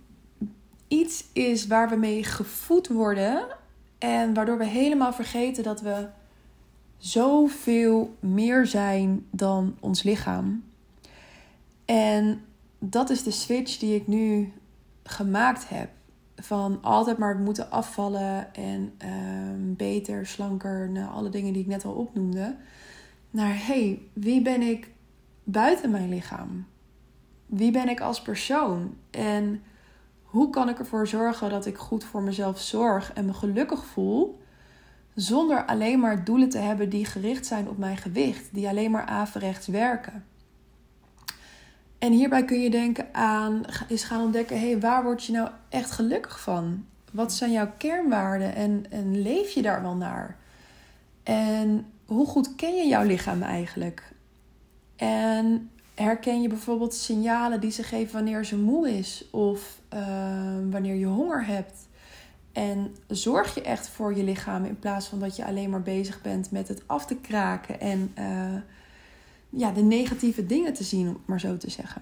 iets 0.88 1.24
is 1.34 1.68
waar 1.68 1.90
we 1.90 1.96
mee 1.96 2.24
gevoed 2.24 2.88
worden. 2.88 3.48
En 3.98 4.34
waardoor 4.34 4.58
we 4.58 4.66
helemaal 4.66 5.14
vergeten 5.14 5.64
dat 5.64 5.82
we 5.82 6.08
zoveel 6.98 8.16
meer 8.20 8.66
zijn 8.66 9.26
dan 9.32 9.78
ons 9.80 10.04
lichaam. 10.04 10.64
En 11.86 12.46
dat 12.80 13.10
is 13.10 13.24
de 13.24 13.32
switch 13.32 13.78
die 13.78 13.96
ik 13.96 14.08
nu 14.08 14.54
gemaakt 15.04 15.70
heb. 15.70 15.90
Van 16.42 16.82
altijd 16.82 17.18
maar 17.18 17.36
moeten 17.36 17.72
afvallen 17.72 18.54
en 18.54 18.94
uh, 19.06 19.76
beter, 19.76 20.26
slanker, 20.26 20.90
nou, 20.90 21.12
alle 21.12 21.30
dingen 21.30 21.54
die 21.54 21.62
ik 21.62 21.68
net 21.68 21.86
al 21.86 21.94
opnoemde. 21.94 22.56
Naar 23.30 23.66
hey, 23.66 24.02
wie 24.14 24.42
ben 24.42 24.62
ik 24.62 24.92
buiten 25.44 25.92
mijn 25.92 26.10
lichaam? 26.10 26.66
Wie 27.46 27.72
ben 27.72 27.90
ik 27.90 28.02
als 28.02 28.22
persoon? 28.22 28.96
En 29.10 29.64
hoe 30.24 30.50
kan 30.50 30.70
ik 30.70 30.80
ervoor 30.80 31.08
zorgen 31.08 31.50
dat 31.50 31.66
ik 31.66 31.78
goed 31.78 32.04
voor 32.04 32.22
mezelf 32.22 32.60
zorg 32.60 33.14
en 33.14 33.26
me 33.26 33.34
gelukkig 33.34 33.86
voel? 33.86 34.40
Zonder 35.16 35.66
alleen 35.66 36.00
maar 36.00 36.24
doelen 36.24 36.50
te 36.50 36.58
hebben 36.58 36.90
die 36.90 37.06
gericht 37.06 37.46
zijn 37.46 37.70
op 37.70 37.78
mijn 37.78 37.98
gewicht, 37.98 38.54
die 38.54 38.68
alleen 38.68 38.92
maar 38.92 39.06
averechts 39.06 39.68
werken. 39.68 40.26
En 42.00 42.12
hierbij 42.12 42.46
kun 42.46 42.62
je 42.62 42.70
denken 42.70 43.06
aan, 43.12 43.62
is 43.88 44.04
gaan 44.04 44.22
ontdekken, 44.22 44.60
hé, 44.60 44.70
hey, 44.70 44.80
waar 44.80 45.04
word 45.04 45.24
je 45.24 45.32
nou 45.32 45.50
echt 45.70 45.92
gelukkig 45.92 46.40
van? 46.40 46.86
Wat 47.12 47.34
zijn 47.34 47.52
jouw 47.52 47.72
kernwaarden 47.78 48.56
en, 48.56 48.86
en 48.90 49.22
leef 49.22 49.52
je 49.52 49.62
daar 49.62 49.82
wel 49.82 49.96
naar? 49.96 50.38
En 51.24 51.86
hoe 52.06 52.28
goed 52.28 52.56
ken 52.56 52.76
je 52.76 52.88
jouw 52.88 53.04
lichaam 53.04 53.42
eigenlijk? 53.42 54.14
En 54.96 55.70
herken 55.96 56.42
je 56.42 56.48
bijvoorbeeld 56.48 56.94
signalen 56.94 57.60
die 57.60 57.72
ze 57.72 57.84
geven 57.84 58.14
wanneer 58.14 58.46
ze 58.46 58.58
moe 58.58 58.98
is 58.98 59.28
of 59.32 59.80
uh, 59.94 60.00
wanneer 60.70 60.96
je 60.96 61.06
honger 61.06 61.46
hebt? 61.46 61.88
En 62.54 62.96
zorg 63.08 63.56
je 63.56 63.62
echt 63.62 63.90
voor 63.90 64.16
je 64.16 64.24
lichaam 64.24 64.66
in 64.66 64.80
plaats 64.80 65.08
van 65.08 65.20
dat 65.20 65.36
je 65.36 65.46
alleen 65.46 65.70
maar 65.70 65.82
bezig 65.82 66.22
bent 66.22 66.52
met 66.52 66.68
het 66.68 66.84
af 66.86 67.06
te 67.06 67.16
kraken 67.16 67.80
en 67.80 68.14
uh, 68.20 68.62
ja, 69.50 69.72
de 69.72 69.82
negatieve 69.82 70.46
dingen 70.46 70.74
te 70.74 70.84
zien, 70.84 71.08
om 71.08 71.22
maar 71.26 71.40
zo 71.40 71.58
te 71.58 71.70
zeggen. 71.70 72.02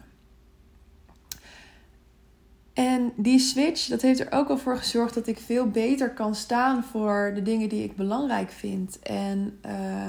En 2.73 3.13
die 3.15 3.39
switch, 3.39 3.87
dat 3.87 4.01
heeft 4.01 4.19
er 4.19 4.31
ook 4.31 4.49
al 4.49 4.57
voor 4.57 4.77
gezorgd 4.77 5.13
dat 5.13 5.27
ik 5.27 5.37
veel 5.37 5.67
beter 5.67 6.13
kan 6.13 6.35
staan 6.35 6.83
voor 6.83 7.31
de 7.35 7.41
dingen 7.41 7.69
die 7.69 7.83
ik 7.83 7.95
belangrijk 7.95 8.51
vind. 8.51 8.99
En 8.99 9.59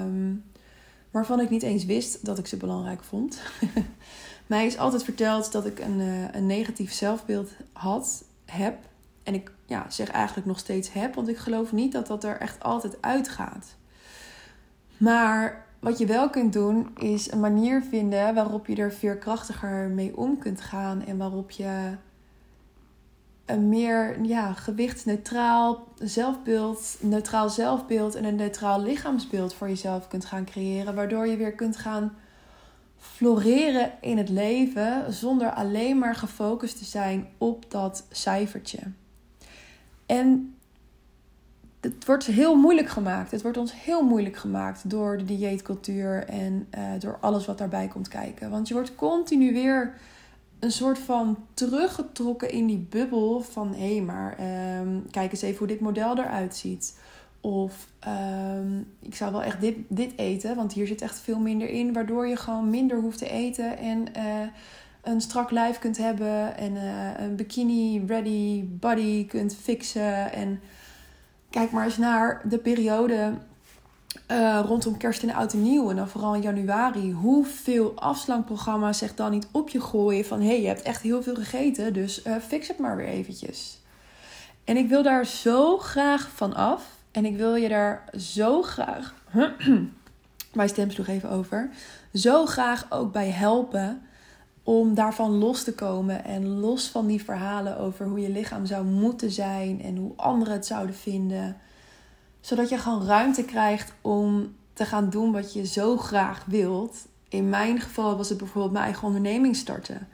um, 0.02 0.44
waarvan 1.11 1.40
ik 1.40 1.50
niet 1.50 1.62
eens 1.62 1.84
wist 1.84 2.24
dat 2.24 2.38
ik 2.38 2.46
ze 2.46 2.56
belangrijk 2.56 3.04
vond. 3.04 3.40
Mij 4.46 4.66
is 4.66 4.78
altijd 4.78 5.04
verteld 5.04 5.52
dat 5.52 5.66
ik 5.66 5.78
een, 5.78 6.00
uh, 6.00 6.34
een 6.34 6.46
negatief 6.46 6.92
zelfbeeld 6.92 7.50
had, 7.72 8.24
heb. 8.44 8.78
En 9.22 9.34
ik 9.34 9.52
ja, 9.66 9.90
zeg 9.90 10.08
eigenlijk 10.08 10.46
nog 10.46 10.58
steeds 10.58 10.92
heb. 10.92 11.14
Want 11.14 11.28
ik 11.28 11.37
geloof 11.37 11.72
niet 11.72 11.92
dat 11.92 12.06
dat 12.06 12.24
er 12.24 12.38
echt 12.38 12.62
altijd 12.62 13.02
uitgaat. 13.02 13.74
Maar 14.96 15.65
wat 15.80 15.98
je 15.98 16.06
wel 16.06 16.30
kunt 16.30 16.52
doen, 16.52 16.88
is 16.98 17.32
een 17.32 17.40
manier 17.40 17.82
vinden 17.82 18.34
waarop 18.34 18.66
je 18.66 18.76
er 18.76 18.92
veerkrachtiger 18.92 19.88
mee 19.88 20.16
om 20.16 20.38
kunt 20.38 20.60
gaan. 20.60 21.04
En 21.04 21.16
waarop 21.16 21.50
je 21.50 21.96
een 23.44 23.68
meer 23.68 24.24
ja, 24.24 24.52
gewichtsneutraal 24.52 25.84
zelfbeeld, 25.98 26.96
neutraal 27.00 27.48
zelfbeeld 27.48 28.14
en 28.14 28.24
een 28.24 28.34
neutraal 28.34 28.82
lichaamsbeeld 28.82 29.54
voor 29.54 29.68
jezelf 29.68 30.08
kunt 30.08 30.24
gaan 30.24 30.44
creëren. 30.44 30.94
Waardoor 30.94 31.26
je 31.26 31.36
weer 31.36 31.52
kunt 31.52 31.76
gaan 31.76 32.16
floreren 32.98 33.92
in 34.00 34.18
het 34.18 34.28
leven 34.28 35.12
zonder 35.12 35.50
alleen 35.50 35.98
maar 35.98 36.14
gefocust 36.14 36.78
te 36.78 36.84
zijn 36.84 37.28
op 37.38 37.70
dat 37.70 38.06
cijfertje. 38.10 38.78
En 40.06 40.55
het 41.94 42.07
wordt 42.07 42.27
heel 42.27 42.55
moeilijk 42.55 42.88
gemaakt. 42.88 43.31
Het 43.31 43.42
wordt 43.42 43.57
ons 43.57 43.83
heel 43.83 44.03
moeilijk 44.03 44.37
gemaakt 44.37 44.90
door 44.90 45.16
de 45.16 45.25
dieetcultuur 45.25 46.25
en 46.25 46.66
uh, 46.79 46.81
door 46.99 47.18
alles 47.20 47.46
wat 47.46 47.59
daarbij 47.59 47.88
komt 47.88 48.09
kijken. 48.09 48.51
Want 48.51 48.68
je 48.68 48.75
wordt 48.75 48.94
continu 48.94 49.53
weer 49.53 49.94
een 50.59 50.72
soort 50.72 50.99
van 50.99 51.38
teruggetrokken 51.55 52.51
in 52.51 52.66
die 52.66 52.87
bubbel 52.90 53.40
van 53.40 53.75
hé, 53.75 53.94
hey, 53.94 54.03
maar 54.03 54.37
um, 54.81 55.11
kijk 55.11 55.31
eens 55.31 55.42
even 55.42 55.59
hoe 55.59 55.66
dit 55.66 55.81
model 55.81 56.18
eruit 56.18 56.57
ziet. 56.57 56.99
Of 57.40 57.88
um, 58.62 58.87
ik 59.03 59.14
zou 59.14 59.33
wel 59.33 59.42
echt 59.42 59.61
dit, 59.61 59.77
dit 59.88 60.12
eten, 60.16 60.57
want 60.57 60.72
hier 60.72 60.87
zit 60.87 61.03
echt 61.03 61.18
veel 61.18 61.38
minder 61.38 61.68
in, 61.68 61.92
waardoor 61.92 62.27
je 62.27 62.37
gewoon 62.37 62.70
minder 62.70 63.01
hoeft 63.01 63.18
te 63.18 63.29
eten 63.29 63.79
en 63.79 64.05
uh, 64.16 64.22
een 65.03 65.20
strak 65.20 65.51
lijf 65.51 65.79
kunt 65.79 65.96
hebben 65.96 66.57
en 66.57 66.75
uh, 66.75 67.11
een 67.16 67.37
bikini 67.37 68.05
ready 68.07 68.64
body 68.64 69.27
kunt 69.27 69.57
fixen. 69.57 70.33
En 70.33 70.61
kijk 71.56 71.70
maar 71.70 71.84
eens 71.84 71.96
naar 71.96 72.40
de 72.44 72.58
periode 72.58 73.32
uh, 74.30 74.60
rondom 74.66 74.96
kerst 74.96 75.22
en 75.22 75.34
oud 75.34 75.52
en 75.52 75.62
nieuw. 75.62 75.90
En 75.90 75.96
dan 75.96 76.08
vooral 76.08 76.34
in 76.34 76.42
januari. 76.42 77.12
Hoeveel 77.12 77.92
afslankprogramma's 77.94 78.98
zich 78.98 79.14
dan 79.14 79.30
niet 79.30 79.48
op 79.52 79.68
je 79.68 79.80
gooien 79.80 80.24
van... 80.24 80.40
hé, 80.40 80.46
hey, 80.46 80.60
je 80.60 80.66
hebt 80.66 80.82
echt 80.82 81.02
heel 81.02 81.22
veel 81.22 81.34
gegeten, 81.34 81.92
dus 81.92 82.24
uh, 82.24 82.36
fix 82.36 82.68
het 82.68 82.78
maar 82.78 82.96
weer 82.96 83.06
eventjes. 83.06 83.78
En 84.64 84.76
ik 84.76 84.88
wil 84.88 85.02
daar 85.02 85.26
zo 85.26 85.78
graag 85.78 86.30
van 86.34 86.54
af. 86.54 86.84
En 87.10 87.24
ik 87.24 87.36
wil 87.36 87.54
je 87.54 87.68
daar 87.68 88.04
zo 88.18 88.62
graag... 88.62 89.14
Mijn 90.52 90.68
stem 90.68 90.90
sloeg 90.90 91.08
even 91.08 91.30
over. 91.30 91.70
Zo 92.12 92.46
graag 92.46 92.86
ook 92.88 93.12
bij 93.12 93.30
helpen 93.30 94.02
om 94.66 94.94
daarvan 94.94 95.38
los 95.38 95.64
te 95.64 95.74
komen 95.74 96.24
en 96.24 96.46
los 96.48 96.88
van 96.88 97.07
die 97.07 97.24
verhalen 97.24 97.79
over 97.79 98.07
hoe 98.07 98.20
je 98.20 98.31
lichaam 98.31 98.66
zou 98.66 98.85
moeten 98.85 99.31
zijn 99.31 99.83
en 99.83 99.96
hoe 99.96 100.12
anderen 100.16 100.52
het 100.52 100.66
zouden 100.66 100.94
vinden. 100.94 101.57
Zodat 102.40 102.68
je 102.68 102.79
gewoon 102.79 103.07
ruimte 103.07 103.44
krijgt 103.44 103.92
om 104.00 104.55
te 104.72 104.85
gaan 104.85 105.11
doen 105.11 105.33
wat 105.33 105.52
je 105.52 105.66
zo 105.66 105.96
graag 105.96 106.44
wilt. 106.44 107.07
In 107.29 107.48
mijn 107.48 107.81
geval 107.81 108.16
was 108.16 108.29
het 108.29 108.38
bijvoorbeeld 108.38 108.72
mijn 108.72 108.85
eigen 108.85 109.07
onderneming 109.07 109.57
starten. 109.57 110.09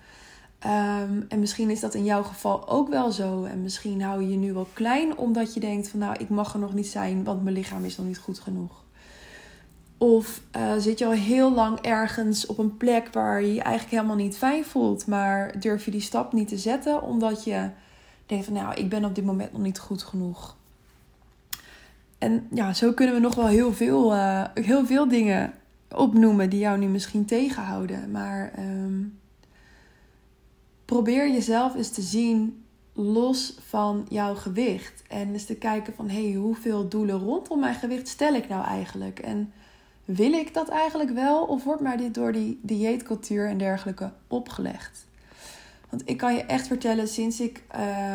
Um, 0.67 1.25
en 1.29 1.39
misschien 1.39 1.71
is 1.71 1.81
dat 1.81 1.95
in 1.95 2.05
jouw 2.05 2.23
geval 2.23 2.69
ook 2.69 2.89
wel 2.89 3.11
zo. 3.11 3.45
En 3.45 3.63
misschien 3.63 4.03
hou 4.03 4.23
je 4.23 4.29
je 4.29 4.37
nu 4.37 4.53
wel 4.53 4.69
klein 4.73 5.17
omdat 5.17 5.55
je 5.55 5.61
denkt 5.61 5.89
van 5.89 5.99
nou, 5.99 6.17
ik 6.19 6.29
mag 6.29 6.53
er 6.53 6.61
nog 6.61 6.75
niet 6.75 6.87
zijn, 6.87 7.25
want 7.25 7.43
mijn 7.43 7.55
lichaam 7.55 7.85
is 7.85 7.97
nog 7.97 8.07
niet 8.07 8.19
goed 8.19 8.39
genoeg. 8.39 8.82
Of 10.03 10.43
uh, 10.57 10.73
zit 10.79 10.99
je 10.99 11.05
al 11.05 11.13
heel 11.13 11.53
lang 11.53 11.79
ergens 11.81 12.47
op 12.47 12.59
een 12.59 12.77
plek 12.77 13.09
waar 13.13 13.43
je 13.43 13.55
je 13.55 13.63
eigenlijk 13.63 13.95
helemaal 13.95 14.25
niet 14.25 14.37
fijn 14.37 14.65
voelt, 14.65 15.07
maar 15.07 15.61
durf 15.61 15.85
je 15.85 15.91
die 15.91 16.01
stap 16.01 16.33
niet 16.33 16.49
te 16.49 16.59
zetten 16.59 17.03
omdat 17.03 17.45
je 17.45 17.71
denkt 18.27 18.45
van 18.45 18.55
nou, 18.55 18.75
ik 18.75 18.89
ben 18.89 19.05
op 19.05 19.15
dit 19.15 19.25
moment 19.25 19.53
nog 19.53 19.63
niet 19.63 19.79
goed 19.79 20.03
genoeg. 20.03 20.57
En 22.19 22.47
ja, 22.51 22.73
zo 22.73 22.93
kunnen 22.93 23.15
we 23.15 23.21
nog 23.21 23.35
wel 23.35 23.47
heel 23.47 23.73
veel, 23.73 24.15
uh, 24.15 24.45
heel 24.55 24.87
veel 24.87 25.09
dingen 25.09 25.53
opnoemen 25.97 26.51
die 26.51 26.61
jou 26.61 26.79
nu 26.79 26.87
misschien 26.87 27.25
tegenhouden. 27.25 28.11
Maar 28.11 28.53
um, 28.59 29.19
probeer 30.85 31.31
jezelf 31.31 31.75
eens 31.75 31.91
te 31.91 32.03
zien 32.03 32.65
los 32.93 33.57
van 33.69 34.07
jouw 34.09 34.35
gewicht. 34.35 35.03
En 35.09 35.33
eens 35.33 35.45
te 35.45 35.55
kijken 35.55 35.95
van 35.95 36.09
hé, 36.09 36.31
hey, 36.31 36.39
hoeveel 36.39 36.89
doelen 36.89 37.19
rondom 37.19 37.61
mijn 37.61 37.75
gewicht 37.75 38.09
stel 38.09 38.35
ik 38.35 38.49
nou 38.49 38.65
eigenlijk? 38.65 39.19
En 39.19 39.53
wil 40.05 40.33
ik 40.33 40.55
dat 40.55 40.69
eigenlijk 40.69 41.11
wel 41.11 41.43
of 41.45 41.65
wordt 41.65 41.83
mij 41.83 41.97
dit 41.97 42.15
door 42.15 42.33
die 42.33 42.61
dieetcultuur 42.63 43.49
en 43.49 43.59
dergelijke 43.59 44.13
opgelegd? 44.29 45.07
Want 45.89 46.03
ik 46.05 46.17
kan 46.17 46.35
je 46.35 46.45
echt 46.45 46.67
vertellen, 46.67 47.09
sinds 47.09 47.41
ik 47.41 47.63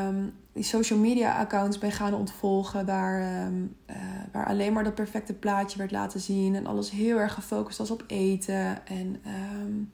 um, 0.07 0.33
die 0.53 0.63
social 0.63 0.99
media 0.99 1.39
accounts 1.39 1.77
ben 1.77 1.91
gaan 1.91 2.13
ontvolgen, 2.13 2.85
waar, 2.85 3.45
um, 3.45 3.75
uh, 3.89 3.95
waar 4.31 4.45
alleen 4.45 4.73
maar 4.73 4.83
dat 4.83 4.95
perfecte 4.95 5.33
plaatje 5.33 5.77
werd 5.77 5.91
laten 5.91 6.19
zien 6.19 6.55
en 6.55 6.65
alles 6.65 6.91
heel 6.91 7.17
erg 7.17 7.33
gefocust 7.33 7.77
was 7.77 7.91
op 7.91 8.03
eten 8.07 8.87
en 8.87 9.21
um, 9.61 9.91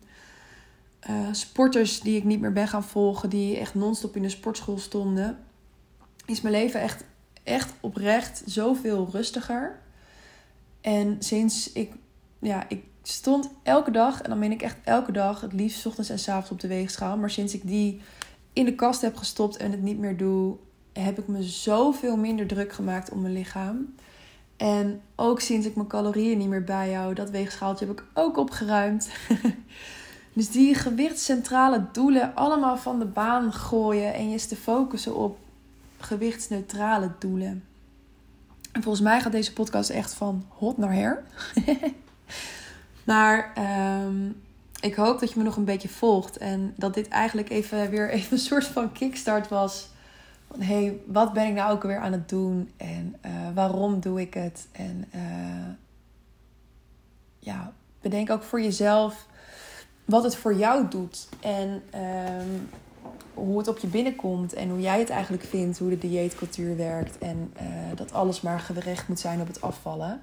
eh, 0.99 1.27
sporters 1.31 1.99
die 1.99 2.17
ik 2.17 2.23
niet 2.23 2.39
meer 2.39 2.53
ben 2.53 2.67
gaan 2.67 2.83
volgen, 2.83 3.29
die 3.29 3.57
echt 3.57 3.75
non-stop 3.75 4.15
in 4.15 4.21
de 4.21 4.29
sportschool 4.29 4.77
stonden, 4.77 5.37
is 6.25 6.41
mijn 6.41 6.55
leven 6.55 6.81
echt, 6.81 7.03
echt 7.43 7.73
oprecht 7.79 8.43
zoveel 8.45 9.09
rustiger. 9.11 9.79
En 10.83 11.15
sinds 11.19 11.71
ik, 11.71 11.91
ja, 12.39 12.65
ik 12.69 12.83
stond 13.03 13.49
elke 13.63 13.91
dag, 13.91 14.21
en 14.21 14.29
dan 14.29 14.39
meen 14.39 14.51
ik 14.51 14.61
echt 14.61 14.77
elke 14.83 15.11
dag, 15.11 15.41
het 15.41 15.53
liefst 15.53 15.85
ochtends 15.85 16.09
en 16.09 16.19
's 16.19 16.27
avonds 16.27 16.51
op 16.51 16.59
de 16.59 16.67
weegschaal. 16.67 17.17
Maar 17.17 17.29
sinds 17.29 17.53
ik 17.53 17.67
die 17.67 18.01
in 18.53 18.65
de 18.65 18.75
kast 18.75 19.01
heb 19.01 19.15
gestopt 19.15 19.57
en 19.57 19.71
het 19.71 19.81
niet 19.81 19.97
meer 19.97 20.17
doe, 20.17 20.55
heb 20.93 21.19
ik 21.19 21.27
me 21.27 21.43
zoveel 21.43 22.17
minder 22.17 22.47
druk 22.47 22.73
gemaakt 22.73 23.09
om 23.09 23.21
mijn 23.21 23.33
lichaam. 23.33 23.93
En 24.57 25.01
ook 25.15 25.39
sinds 25.39 25.67
ik 25.67 25.75
mijn 25.75 25.87
calorieën 25.87 26.37
niet 26.37 26.47
meer 26.47 26.63
bijhoud, 26.63 27.15
dat 27.15 27.29
weegschaaltje 27.29 27.85
heb 27.85 27.99
ik 27.99 28.05
ook 28.13 28.37
opgeruimd. 28.37 29.09
dus 30.33 30.49
die 30.49 30.75
gewichtscentrale 30.75 31.85
doelen 31.91 32.35
allemaal 32.35 32.77
van 32.77 32.99
de 32.99 33.05
baan 33.05 33.53
gooien 33.53 34.13
en 34.13 34.29
je 34.29 34.47
te 34.47 34.55
focussen 34.55 35.15
op 35.15 35.37
gewichtsneutrale 35.97 37.11
doelen. 37.19 37.63
En 38.73 38.81
volgens 38.81 39.03
mij 39.03 39.21
gaat 39.21 39.31
deze 39.31 39.53
podcast 39.53 39.89
echt 39.89 40.13
van 40.13 40.45
hot 40.49 40.77
naar 40.77 40.93
her. 40.93 41.23
maar 43.03 43.51
ehm, 43.55 44.29
ik 44.79 44.95
hoop 44.95 45.19
dat 45.19 45.31
je 45.31 45.37
me 45.37 45.43
nog 45.43 45.55
een 45.55 45.65
beetje 45.65 45.89
volgt. 45.89 46.37
En 46.37 46.73
dat 46.77 46.93
dit 46.93 47.07
eigenlijk 47.07 47.49
even 47.49 47.89
weer 47.89 48.09
even 48.09 48.33
een 48.33 48.39
soort 48.43 48.65
van 48.65 48.91
kickstart 48.91 49.47
was. 49.47 49.89
Van 50.47 50.61
hé, 50.61 50.83
hey, 50.83 50.99
wat 51.05 51.33
ben 51.33 51.47
ik 51.47 51.53
nou 51.53 51.71
ook 51.71 51.83
weer 51.83 51.99
aan 51.99 52.11
het 52.11 52.29
doen? 52.29 52.71
En 52.77 53.15
uh, 53.25 53.31
waarom 53.53 53.99
doe 53.99 54.21
ik 54.21 54.33
het? 54.33 54.67
En 54.71 55.05
uh, 55.15 55.73
ja, 57.39 57.73
bedenk 58.01 58.29
ook 58.29 58.43
voor 58.43 58.61
jezelf 58.61 59.25
wat 60.05 60.23
het 60.23 60.35
voor 60.35 60.55
jou 60.55 60.87
doet. 60.87 61.27
En 61.39 61.83
um, 62.39 62.69
hoe 63.33 63.57
het 63.57 63.67
op 63.67 63.77
je 63.77 63.87
binnenkomt. 63.87 64.53
En 64.53 64.69
hoe 64.69 64.81
jij 64.81 64.99
het 64.99 65.09
eigenlijk 65.09 65.43
vindt. 65.43 65.79
Hoe 65.79 65.89
de 65.89 65.97
dieetcultuur 65.97 66.77
werkt. 66.77 67.17
En 67.17 67.53
uh, 67.61 67.67
dat 67.95 68.13
alles 68.13 68.41
maar 68.41 68.59
gericht 68.59 69.07
moet 69.07 69.19
zijn 69.19 69.41
op 69.41 69.47
het 69.47 69.61
afvallen. 69.61 70.21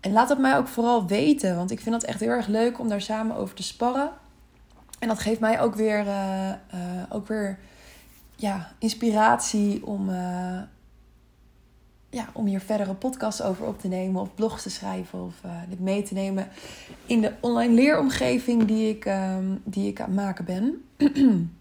En 0.00 0.12
laat 0.12 0.28
het 0.28 0.38
mij 0.38 0.56
ook 0.56 0.68
vooral 0.68 1.06
weten, 1.06 1.56
want 1.56 1.70
ik 1.70 1.80
vind 1.80 1.94
het 1.94 2.04
echt 2.04 2.20
heel 2.20 2.28
erg 2.28 2.46
leuk 2.46 2.78
om 2.78 2.88
daar 2.88 3.00
samen 3.00 3.36
over 3.36 3.54
te 3.54 3.62
sparren. 3.62 4.10
En 4.98 5.08
dat 5.08 5.18
geeft 5.18 5.40
mij 5.40 5.60
ook 5.60 5.74
weer, 5.74 6.06
uh, 6.06 6.48
uh, 6.48 6.54
ook 7.08 7.26
weer 7.26 7.58
ja, 8.36 8.72
inspiratie 8.78 9.86
om, 9.86 10.10
ja, 12.10 12.28
om 12.32 12.46
hier 12.46 12.60
verdere 12.60 12.94
podcasts 12.94 13.42
over 13.42 13.66
op 13.66 13.80
te 13.80 13.88
nemen, 13.88 14.20
of 14.20 14.34
blogs 14.34 14.62
te 14.62 14.70
schrijven, 14.70 15.24
of 15.24 15.34
dit 15.68 15.80
mee 15.80 16.02
te 16.02 16.14
nemen 16.14 16.48
in 17.06 17.20
de 17.20 17.32
online 17.40 17.74
leeromgeving 17.74 18.64
die 18.64 18.88
ik, 18.88 19.04
um, 19.04 19.60
die 19.64 19.88
ik 19.88 20.00
aan 20.00 20.06
het 20.06 20.16
maken 20.16 20.44
ben. 20.44 20.84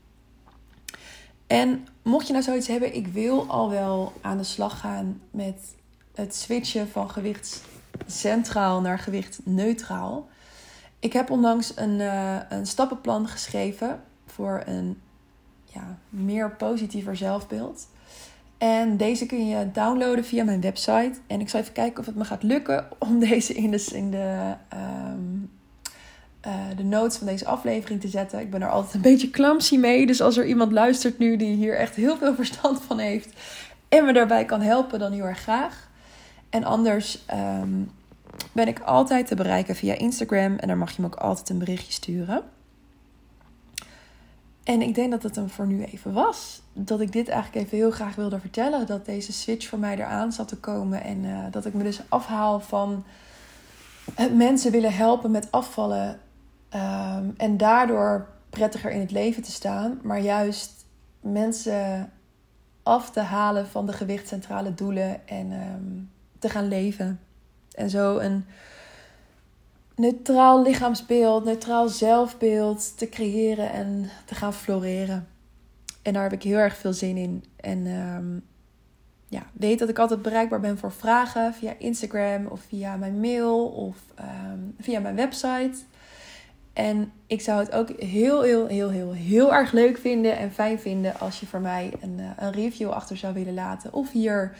en 1.47 1.87
mocht 2.01 2.27
je 2.27 2.33
nou 2.33 2.45
zoiets 2.45 2.67
hebben, 2.67 2.95
ik 2.95 3.07
wil 3.07 3.45
al 3.47 3.69
wel 3.69 4.13
aan 4.21 4.37
de 4.37 4.43
slag 4.43 4.79
gaan 4.79 5.21
met 5.31 5.75
het 6.15 6.35
switchen 6.35 6.89
van 6.89 7.09
gewichts 7.09 7.61
centraal 8.05 8.81
naar 8.81 8.99
gewicht 8.99 9.39
neutraal. 9.43 10.27
Ik 10.99 11.13
heb 11.13 11.29
onlangs 11.29 11.71
een, 11.75 11.99
uh, 11.99 12.35
een 12.49 12.65
stappenplan 12.65 13.27
geschreven 13.27 14.03
voor 14.25 14.61
een 14.65 15.01
ja, 15.65 15.97
meer 16.09 16.51
positiever 16.51 17.15
zelfbeeld. 17.15 17.87
En 18.57 18.97
deze 18.97 19.25
kun 19.25 19.47
je 19.47 19.71
downloaden 19.71 20.25
via 20.25 20.43
mijn 20.43 20.61
website. 20.61 21.13
En 21.27 21.39
ik 21.39 21.49
zal 21.49 21.59
even 21.59 21.73
kijken 21.73 21.99
of 21.99 22.05
het 22.05 22.15
me 22.15 22.25
gaat 22.25 22.43
lukken 22.43 22.87
om 22.99 23.19
deze 23.29 23.53
in 23.53 23.71
de, 23.71 23.89
in 23.93 24.11
de, 24.11 24.53
um, 24.73 25.51
uh, 26.47 26.53
de 26.75 26.83
notes 26.83 27.17
van 27.17 27.27
deze 27.27 27.45
aflevering 27.45 28.01
te 28.01 28.07
zetten. 28.07 28.39
Ik 28.39 28.49
ben 28.49 28.61
er 28.61 28.69
altijd 28.69 28.93
een 28.93 29.01
beetje 29.01 29.29
clumsy 29.29 29.77
mee. 29.77 30.05
Dus 30.05 30.21
als 30.21 30.37
er 30.37 30.45
iemand 30.45 30.71
luistert 30.71 31.17
nu 31.17 31.37
die 31.37 31.55
hier 31.55 31.77
echt 31.77 31.95
heel 31.95 32.17
veel 32.17 32.35
verstand 32.43 32.81
van 32.81 32.99
heeft 32.99 33.29
en 33.89 34.05
me 34.05 34.13
daarbij 34.13 34.45
kan 34.45 34.61
helpen, 34.61 34.99
dan 34.99 35.11
heel 35.11 35.25
erg 35.25 35.39
graag. 35.39 35.89
En 36.49 36.63
anders 36.63 37.25
um, 37.61 37.91
ben 38.51 38.67
ik 38.67 38.79
altijd 38.79 39.27
te 39.27 39.35
bereiken 39.35 39.75
via 39.75 39.93
Instagram. 39.93 40.55
En 40.55 40.67
daar 40.67 40.77
mag 40.77 40.91
je 40.91 41.01
me 41.01 41.07
ook 41.07 41.15
altijd 41.15 41.49
een 41.49 41.57
berichtje 41.57 41.91
sturen. 41.91 42.43
En 44.63 44.81
ik 44.81 44.95
denk 44.95 45.11
dat 45.11 45.23
het 45.23 45.35
hem 45.35 45.49
voor 45.49 45.67
nu 45.67 45.83
even 45.83 46.13
was. 46.13 46.61
Dat 46.73 46.99
ik 46.99 47.11
dit 47.11 47.27
eigenlijk 47.27 47.65
even 47.65 47.77
heel 47.77 47.91
graag 47.91 48.15
wilde 48.15 48.39
vertellen. 48.39 48.87
Dat 48.87 49.05
deze 49.05 49.33
switch 49.33 49.67
voor 49.67 49.79
mij 49.79 49.95
eraan 49.95 50.31
zat 50.31 50.47
te 50.47 50.57
komen. 50.57 51.03
En 51.03 51.23
uh, 51.23 51.45
dat 51.51 51.65
ik 51.65 51.73
me 51.73 51.83
dus 51.83 52.01
afhaal 52.09 52.59
van 52.59 53.03
het 54.15 54.35
mensen 54.35 54.71
willen 54.71 54.93
helpen 54.93 55.31
met 55.31 55.51
afvallen. 55.51 56.19
Um, 56.75 57.33
en 57.37 57.57
daardoor 57.57 58.27
prettiger 58.49 58.91
in 58.91 58.99
het 58.99 59.11
leven 59.11 59.43
te 59.43 59.51
staan. 59.51 59.99
Maar 60.03 60.19
juist 60.19 60.85
mensen 61.21 62.11
af 62.83 63.11
te 63.11 63.19
halen 63.19 63.67
van 63.67 63.85
de 63.85 63.93
gewichtcentrale 63.93 64.73
doelen. 64.73 65.27
En 65.27 65.51
um, 65.51 66.09
te 66.39 66.49
gaan 66.49 66.67
leven. 66.67 67.19
En 67.71 67.89
zo 67.89 68.17
een 68.17 68.45
neutraal 69.95 70.61
lichaamsbeeld, 70.61 71.43
neutraal 71.43 71.87
zelfbeeld 71.87 72.97
te 72.97 73.09
creëren 73.09 73.71
en 73.71 74.09
te 74.25 74.35
gaan 74.35 74.53
floreren. 74.53 75.27
En 76.01 76.13
daar 76.13 76.23
heb 76.23 76.33
ik 76.33 76.43
heel 76.43 76.57
erg 76.57 76.77
veel 76.77 76.93
zin 76.93 77.17
in. 77.17 77.43
En 77.55 77.85
um, 77.87 78.45
ja, 79.27 79.43
weet 79.53 79.79
dat 79.79 79.89
ik 79.89 79.99
altijd 79.99 80.21
bereikbaar 80.21 80.59
ben 80.59 80.77
voor 80.77 80.91
vragen 80.91 81.53
via 81.53 81.73
Instagram 81.77 82.45
of 82.45 82.61
via 82.61 82.95
mijn 82.95 83.19
mail 83.19 83.67
of 83.67 83.97
via 84.79 84.99
mijn 84.99 85.15
website. 85.15 85.77
En 86.77 87.11
ik 87.27 87.41
zou 87.41 87.59
het 87.59 87.71
ook 87.71 87.89
heel, 88.01 88.41
heel, 88.41 88.67
heel, 88.67 88.89
heel, 88.89 89.11
heel 89.13 89.53
erg 89.53 89.71
leuk 89.71 89.97
vinden 89.97 90.37
en 90.37 90.51
fijn 90.51 90.79
vinden 90.79 91.19
als 91.19 91.39
je 91.39 91.45
voor 91.45 91.59
mij 91.59 91.93
een, 92.01 92.19
eh, 92.19 92.45
een 92.45 92.51
review 92.51 92.89
achter 92.89 93.17
zou 93.17 93.33
willen 93.33 93.53
laten. 93.53 93.93
Of 93.93 94.11
hier 94.11 94.55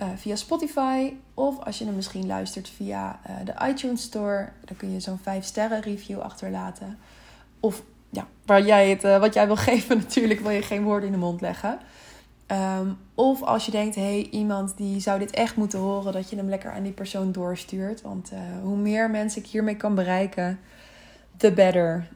uh, 0.00 0.06
via 0.16 0.36
Spotify. 0.36 1.12
Of 1.34 1.58
als 1.58 1.78
je 1.78 1.84
hem 1.84 1.94
misschien 1.94 2.26
luistert 2.26 2.68
via 2.68 3.20
uh, 3.26 3.34
de 3.44 3.66
iTunes 3.68 4.02
Store. 4.02 4.48
Dan 4.64 4.76
kun 4.76 4.92
je 4.92 5.00
zo'n 5.00 5.18
5 5.22 5.44
sterren 5.44 5.80
review 5.80 6.20
achterlaten. 6.20 6.98
Of 7.60 7.82
ja, 8.10 8.26
waar 8.44 8.62
jij 8.62 8.90
het, 8.90 9.02
wat 9.02 9.34
jij 9.34 9.46
wil 9.46 9.56
geven 9.70 9.96
natuurlijk, 9.96 10.40
wil 10.40 10.50
je 10.50 10.62
geen 10.62 10.82
woorden 10.82 11.06
in 11.06 11.12
de 11.12 11.18
mond 11.18 11.40
leggen. 11.40 11.78
Um, 12.78 12.98
of 13.14 13.42
als 13.42 13.64
je 13.64 13.70
denkt, 13.70 13.94
hé, 13.94 14.02
hey, 14.02 14.28
iemand 14.30 14.76
die 14.76 15.00
zou 15.00 15.18
dit 15.18 15.30
echt 15.30 15.56
moeten 15.56 15.78
horen, 15.78 16.12
dat 16.12 16.30
je 16.30 16.36
hem 16.36 16.48
lekker 16.48 16.70
aan 16.70 16.82
die 16.82 16.92
persoon 16.92 17.32
doorstuurt. 17.32 18.02
Want 18.02 18.32
hoe 18.62 18.76
meer 18.76 19.10
mensen 19.10 19.42
ik 19.42 19.48
hiermee 19.48 19.76
kan 19.76 19.94
bereiken, 19.94 20.58
the 21.38 21.52
better. 21.52 22.08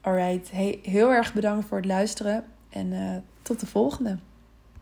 Alright, 0.00 0.50
hey, 0.50 0.78
heel 0.82 1.10
erg 1.10 1.34
bedankt 1.34 1.66
voor 1.68 1.76
het 1.76 1.86
luisteren 1.86 2.44
en 2.70 3.24
tot 3.42 3.60
de 3.60 3.66
volgende. 3.66 4.18